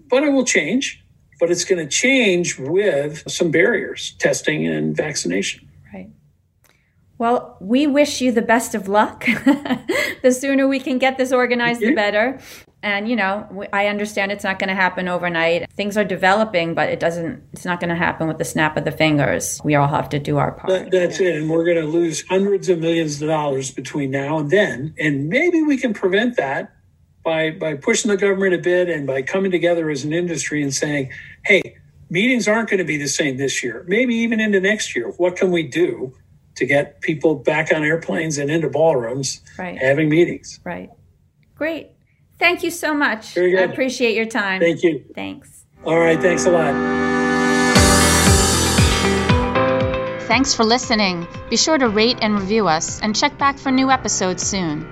But 0.09 0.23
it 0.23 0.31
will 0.31 0.45
change. 0.45 0.99
But 1.39 1.51
it's 1.51 1.65
going 1.65 1.83
to 1.83 1.91
change 1.91 2.57
with 2.59 3.29
some 3.29 3.51
barriers, 3.51 4.15
testing 4.19 4.67
and 4.67 4.95
vaccination. 4.95 5.67
Right. 5.93 6.09
Well, 7.17 7.57
we 7.59 7.87
wish 7.87 8.21
you 8.21 8.31
the 8.31 8.41
best 8.41 8.75
of 8.75 8.87
luck. 8.87 9.25
the 10.21 10.31
sooner 10.31 10.67
we 10.67 10.79
can 10.79 10.99
get 10.99 11.17
this 11.17 11.31
organized, 11.31 11.81
the 11.81 11.93
better. 11.93 12.39
And, 12.83 13.07
you 13.07 13.15
know, 13.15 13.65
I 13.71 13.87
understand 13.87 14.33
it's 14.33 14.43
not 14.43 14.59
going 14.59 14.67
to 14.67 14.75
happen 14.75 15.07
overnight. 15.07 15.71
Things 15.71 15.95
are 15.95 16.03
developing, 16.03 16.73
but 16.73 16.89
it 16.89 16.99
doesn't, 16.99 17.41
it's 17.53 17.63
not 17.63 17.79
going 17.79 17.89
to 17.89 17.95
happen 17.95 18.27
with 18.27 18.39
the 18.39 18.45
snap 18.45 18.75
of 18.75 18.83
the 18.83 18.91
fingers. 18.91 19.61
We 19.63 19.75
all 19.75 19.87
have 19.87 20.09
to 20.09 20.19
do 20.19 20.37
our 20.37 20.51
part. 20.51 20.69
That, 20.69 20.91
that's 20.91 21.21
it. 21.21 21.35
And 21.35 21.49
we're 21.49 21.63
going 21.63 21.77
to 21.77 21.87
lose 21.87 22.27
hundreds 22.27 22.67
of 22.67 22.79
millions 22.79 23.21
of 23.21 23.29
dollars 23.29 23.71
between 23.71 24.11
now 24.11 24.37
and 24.37 24.51
then. 24.51 24.93
And 24.99 25.29
maybe 25.29 25.61
we 25.61 25.77
can 25.77 25.93
prevent 25.93 26.35
that 26.35 26.73
by, 27.23 27.51
by 27.51 27.75
pushing 27.75 28.09
the 28.09 28.17
government 28.17 28.53
a 28.53 28.57
bit 28.57 28.89
and 28.89 29.07
by 29.07 29.21
coming 29.21 29.51
together 29.51 29.89
as 29.89 30.03
an 30.03 30.13
industry 30.13 30.61
and 30.61 30.73
saying, 30.73 31.11
hey, 31.45 31.77
meetings 32.09 32.47
aren't 32.47 32.69
going 32.69 32.79
to 32.79 32.83
be 32.85 32.97
the 32.97 33.07
same 33.07 33.37
this 33.37 33.63
year, 33.63 33.85
maybe 33.87 34.15
even 34.15 34.39
into 34.39 34.59
next 34.59 34.95
year. 34.95 35.09
What 35.17 35.35
can 35.35 35.51
we 35.51 35.63
do 35.63 36.13
to 36.55 36.65
get 36.65 37.01
people 37.01 37.35
back 37.35 37.73
on 37.73 37.83
airplanes 37.83 38.37
and 38.37 38.51
into 38.51 38.69
ballrooms 38.69 39.41
right. 39.57 39.77
having 39.77 40.09
meetings? 40.09 40.59
Right. 40.63 40.89
Great. 41.55 41.91
Thank 42.39 42.63
you 42.63 42.71
so 42.71 42.93
much. 42.93 43.37
I 43.37 43.41
appreciate 43.41 44.15
your 44.15 44.25
time. 44.25 44.59
Thank 44.59 44.83
you. 44.83 45.05
Thanks. 45.15 45.65
All 45.85 45.99
right. 45.99 46.19
Thanks 46.19 46.45
a 46.45 46.51
lot. 46.51 46.73
Thanks 50.27 50.53
for 50.53 50.63
listening. 50.63 51.27
Be 51.49 51.57
sure 51.57 51.77
to 51.77 51.87
rate 51.87 52.17
and 52.21 52.39
review 52.39 52.67
us 52.67 52.99
and 53.01 53.15
check 53.15 53.37
back 53.37 53.57
for 53.57 53.71
new 53.71 53.91
episodes 53.91 54.43
soon. 54.43 54.89